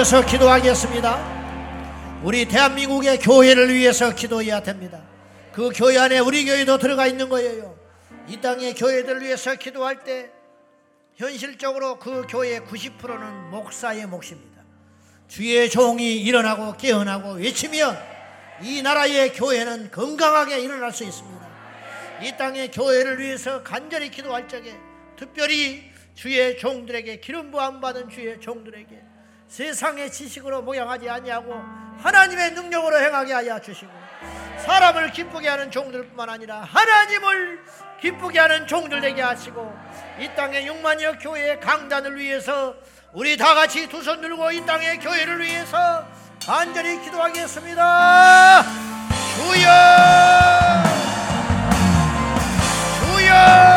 [0.06, 2.20] 연이어서 기도하겠습니다.
[2.22, 5.02] 우리 대한민국의 교회를 위해서 기도해야 됩니다.
[5.52, 7.76] 그 교회 안에 우리 교회도 들어가 있는 거예요.
[8.28, 10.30] 이 땅의 교회들을 위해서 기도할 때
[11.16, 14.62] 현실적으로 그 교회의 90%는 목사의 몫입니다.
[15.26, 17.98] 주의 종이 일어나고 깨어나고 외치면
[18.62, 21.48] 이 나라의 교회는 건강하게 일어날 수 있습니다.
[22.22, 24.72] 이 땅의 교회를 위해서 간절히 기도할 적에
[25.16, 25.82] 특별히
[26.14, 29.05] 주의 종들에게 기름 부음 받은 주의 종들에게
[29.48, 31.54] 세상의 지식으로 모양하지 아니하고
[32.02, 33.90] 하나님의 능력으로 행하게 하여 주시고
[34.64, 37.60] 사람을 기쁘게 하는 종들뿐만 아니라 하나님을
[38.00, 39.74] 기쁘게 하는 종들 되게 하시고
[40.18, 42.74] 이 땅의 6만여 교회의 강단을 위해서
[43.12, 46.06] 우리 다 같이 두 손 들고 이 땅의 교회를 위해서
[46.46, 48.62] 간절히 기도하겠습니다.
[49.36, 49.70] 주여!
[53.00, 53.75] 주여!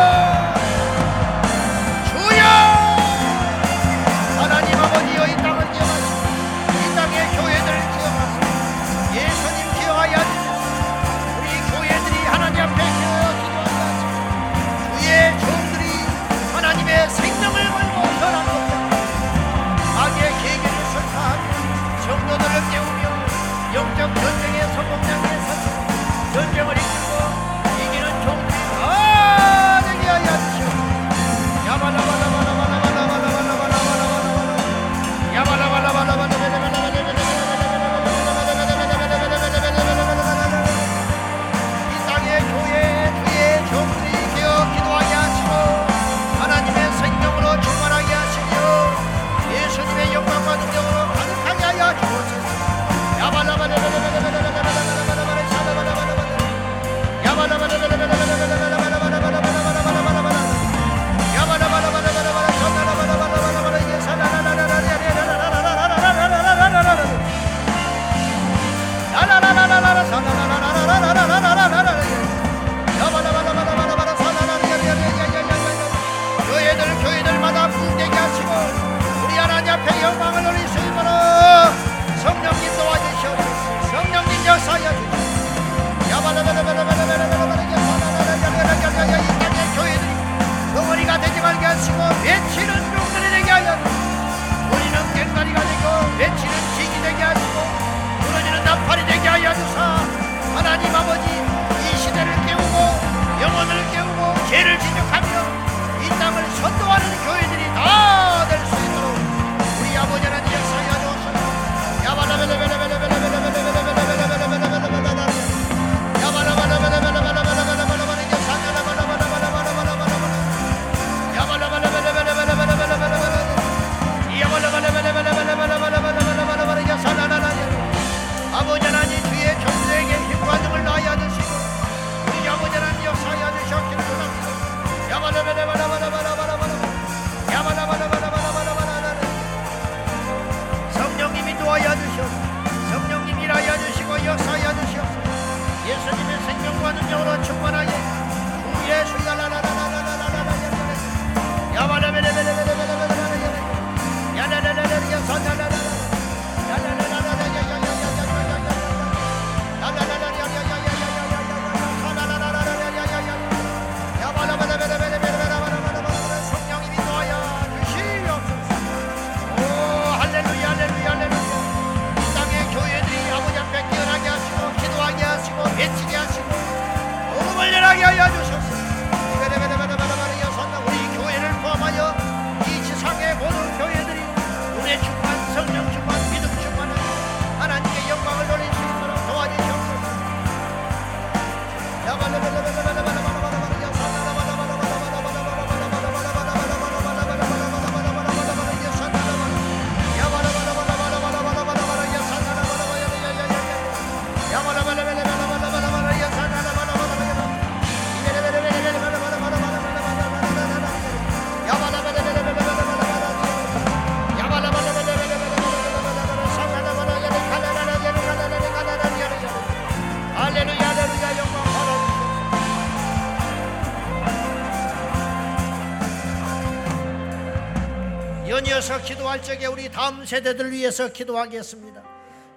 [228.49, 232.01] 연이어서 기도할 적에 우리 다음 세대들 위해서 기도하겠습니다.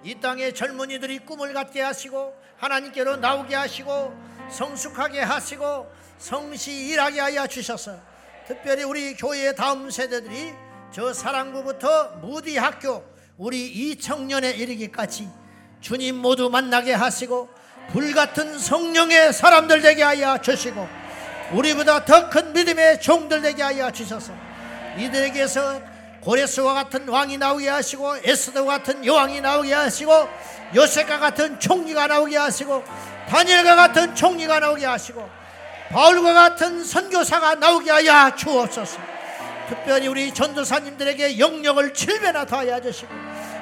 [0.03, 4.11] 이 땅의 젊은이들이 꿈을 갖게 하시고 하나님께로 나오게 하시고
[4.49, 5.87] 성숙하게 하시고
[6.17, 7.95] 성시 일하게 하여 주셔서
[8.47, 10.53] 특별히 우리 교회의 다음 세대들이
[10.91, 13.05] 저 사랑부부터 무디 학교
[13.37, 15.29] 우리 이 청년에 이르기까지
[15.79, 17.49] 주님 모두 만나게 하시고
[17.91, 20.89] 불같은 성령의 사람들 되게 하여 주시고
[21.51, 24.33] 우리보다 더 큰 믿음의 종들 되게 하여 주셔서
[24.97, 25.81] 이들에게서
[26.21, 30.29] 고레스와 같은 왕이 나오게 하시고 에스더 같은 여왕이 나오게 하시고
[30.75, 32.83] 요셉과 같은 총리가 나오게 하시고
[33.27, 35.29] 다니엘과 같은 총리가 나오게 하시고
[35.89, 38.99] 바울과 같은 선교사가 나오게 하여 주옵소서.
[39.67, 43.13] 특별히 우리 전도사님들에게 영역을 7배나 더하여 주시고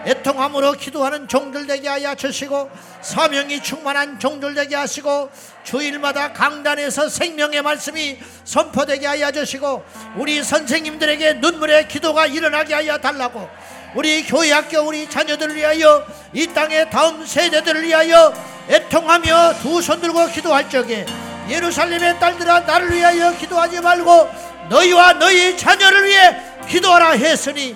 [0.05, 2.69] 애통함으로 기도하는 종들 되게 하여 주시고
[3.01, 5.29] 사명이 충만한 종들 되게 하시고
[5.63, 9.83] 주일마다 강단에서 생명의 말씀이 선포되게 하여 주시고
[10.15, 13.47] 우리 선생님들에게 눈물의 기도가 일어나게 하여 달라고
[13.93, 18.33] 우리 교회 학교 우리 자녀들을 위하여 이 땅의 다음 세대들을 위하여
[18.69, 21.05] 애통하며 두 손 들고 기도할 적에
[21.49, 24.29] 예루살렘의 딸들아 나를 위하여 기도하지 말고
[24.69, 26.37] 너희와 너희 자녀를 위해
[26.69, 27.75] 기도하라 했으니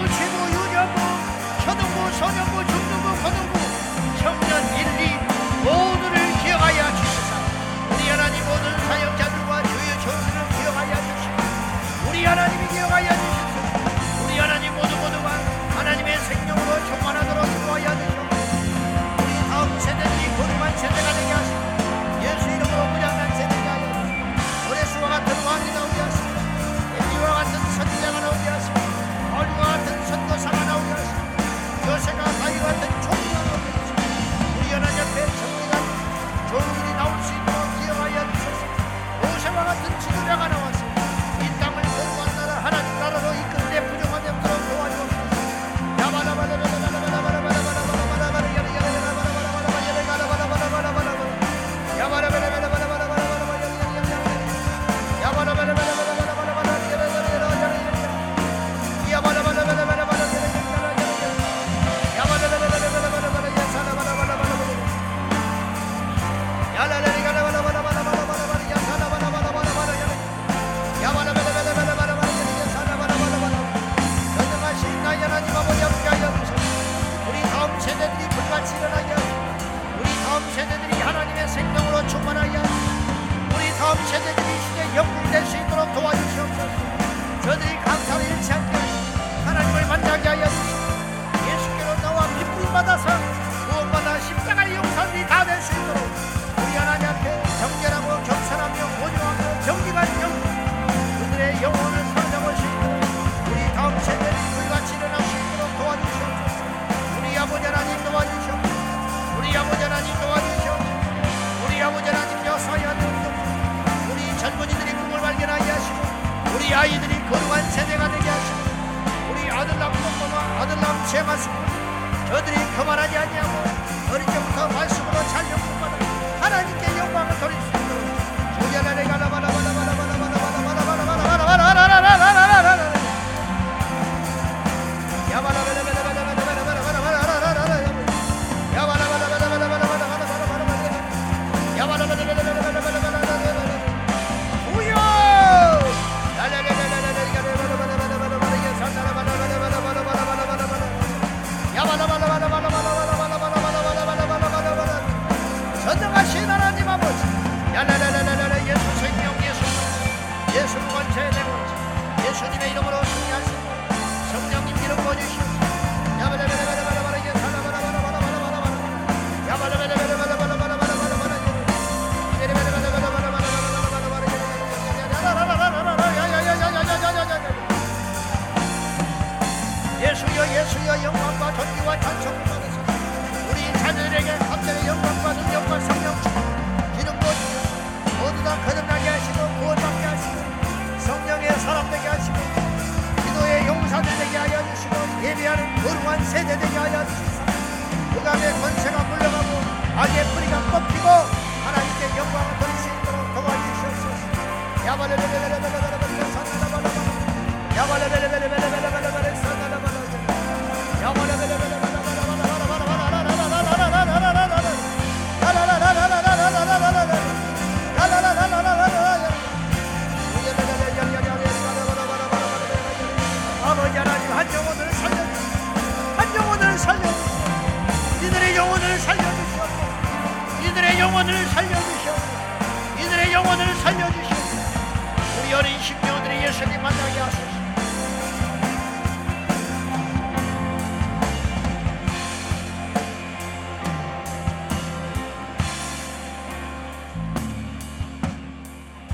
[235.61, 237.51] 어린 심령들이 예수님 만나게 하소서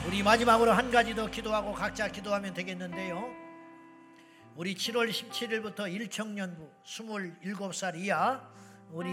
[0.08, 3.30] 우리 마지막으로 한 가지 더 기도하고 각자 기도하면 되겠는데요.
[4.56, 5.80] 우리 7월 17일부터
[6.10, 8.42] 1청년부 27살 이하
[8.92, 9.10] 우리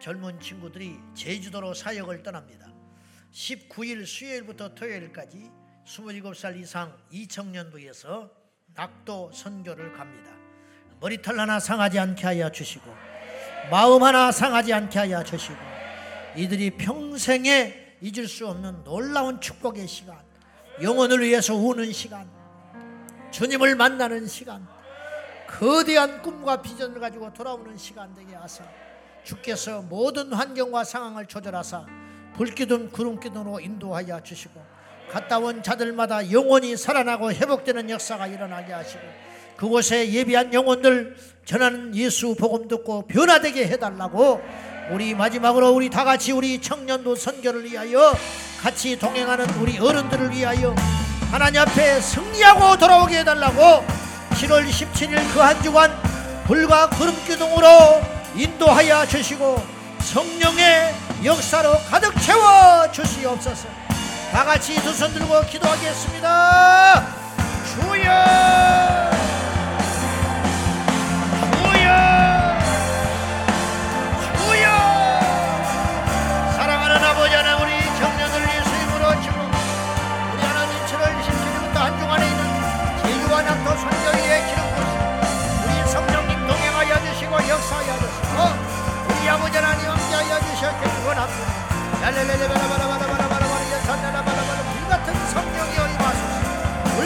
[0.00, 2.66] 젊은 친구들이 제주도로 사역을 떠납니다.
[3.30, 8.30] 19일 수요일부터 토요일까지 27살 이상 2청년부에서
[8.74, 10.30] 낙도 선교를 갑니다.
[11.00, 12.84] 머리털 하나 상하지 않게 하여 주시고
[13.70, 15.58] 마음 하나 상하지 않게 하여 주시고
[16.36, 20.16] 이들이 평생에 잊을 수 없는 놀라운 축복의 시간
[20.80, 22.30] 영혼을 위해서 우는 시간
[23.30, 24.66] 주님을 만나는 시간
[25.46, 28.64] 거대한 꿈과 비전을 가지고 돌아오는 시간 되게 하사
[29.24, 31.86] 주께서 모든 환경과 상황을 조절하사
[32.34, 34.71] 불기둥 구름기둥으로 인도하여 주시고
[35.12, 39.00] 갔다 온 자들마다 영혼이 살아나고 회복되는 역사가 일어나게 하시고
[39.56, 41.14] 그곳에 예비한 영혼들
[41.44, 44.40] 전하는 예수 복음 듣고 변화되게 해달라고
[44.90, 48.14] 우리 마지막으로 우리 다 같이 우리 청년도 선교를 위하여
[48.62, 50.74] 같이 동행하는 우리 어른들을 위하여
[51.30, 53.84] 하나님 앞에 승리하고 돌아오게 해달라고
[54.30, 55.92] 7월 17일 그 한 주간
[56.46, 57.66] 불과 구름 기둥으로
[58.34, 59.62] 인도하여 주시고
[60.00, 60.94] 성령의
[61.24, 63.81] 역사로 가득 채워 주시옵소서.
[64.32, 67.04] 다 같이 두 손 들고 기도하겠습니다.
[67.74, 68.10] 주여!
[71.52, 71.88] 주여!
[74.38, 74.66] 주여!
[76.56, 77.56] 사랑하는 아버지 하나
[80.40, 82.42] 하나님 7월 27일부터 한 주간에 있는
[83.02, 84.92] 제주와 낙도 선교의 기름부심
[85.64, 88.36] 우리 성령님 동행하여 주시고 역사하여 주시고
[89.20, 91.52] 우리 아버지 하나님 함께하여 주셨기를 원합니다
[92.30, 93.11] 예산나라바라바라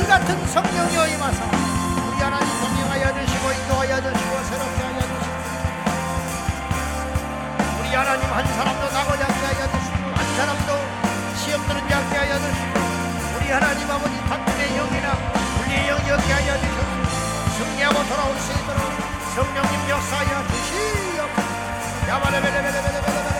[0.06, 5.34] 불 같은 성령이여 임하사 우리 하나님 동행하여 주시고 인도하여 주시고 새롭게 하여 주시고
[7.80, 10.70] 우리 하나님 한 사람도 나고자 하게 하여 주시고 한 사람도
[11.34, 12.74] 시험 들은 자게 하여 주시고
[13.36, 15.08] 우리 하나님 아버지 다툼의 영이나
[15.58, 16.80] 분리의 영이 없게 하여 주시고
[17.58, 18.80] 승리하고 돌아올 수 있도록
[19.34, 21.26] 성령님 역사하여 주시옵소서.
[22.06, 23.35] 주여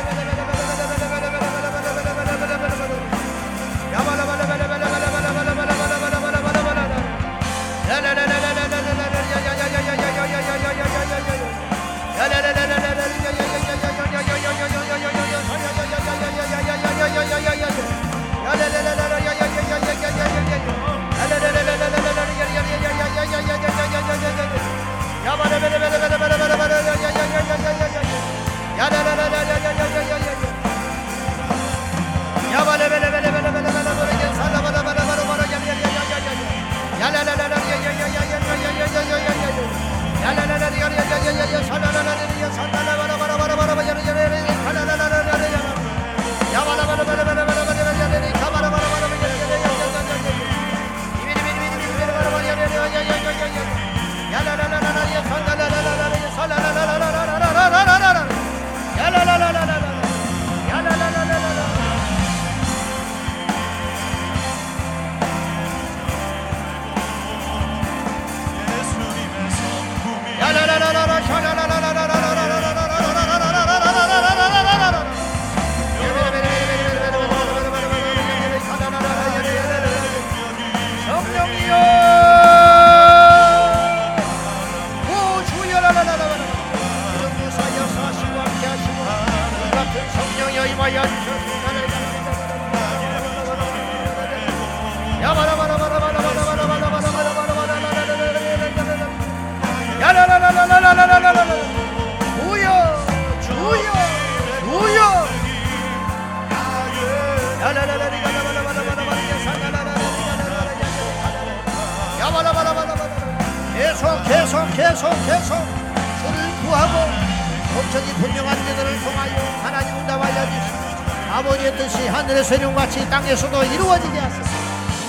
[123.11, 124.51] 땅에서도 이루어지게 하소서.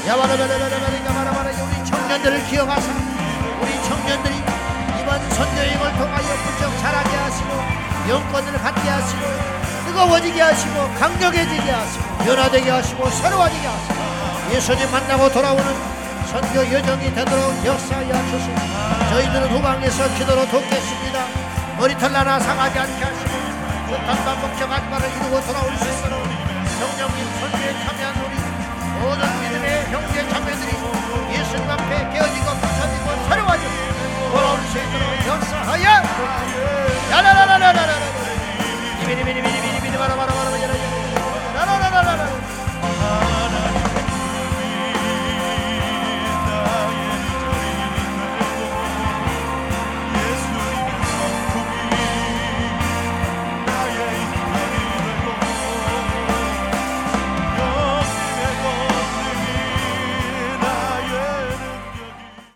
[0.08, 2.88] 야바라바라바라바라 야바라바라 우리 청년들을 기억하사
[3.62, 4.36] 우리 청년들이
[5.02, 7.50] 이번 선교행을 통하여 부쩍 자라게 하시고
[8.08, 9.22] 영권을 갖게 하시고
[9.86, 15.66] 뜨거워지게 하시고 강력해지게 하시고 변화되게 하시고 새로워지게 하시고 예수님 만나고 돌아오는
[16.32, 18.56] 선교 여정이 되도록 역사하여 주시고
[19.10, 21.20] 저희들은 후방에서 기도로 돕겠습니다
[21.78, 23.30] 머리털 하나 상하지 않게 하시고
[23.90, 26.17] 뜻한 목적한 바를 이루고 돌아올 수 있도록
[27.40, 28.36] 선교에 참여한 우리
[29.02, 30.72] 모든 믿음의 형제 자매들이
[31.34, 33.64] 예수님 앞에 깨어지고 감사드리고 새로워져
[34.32, 35.88] 돌아올 수 있도록 역사하여.
[37.12, 37.94] 야라라라라라라라
[39.08, 40.37] 미리미리 미리미리 바라바라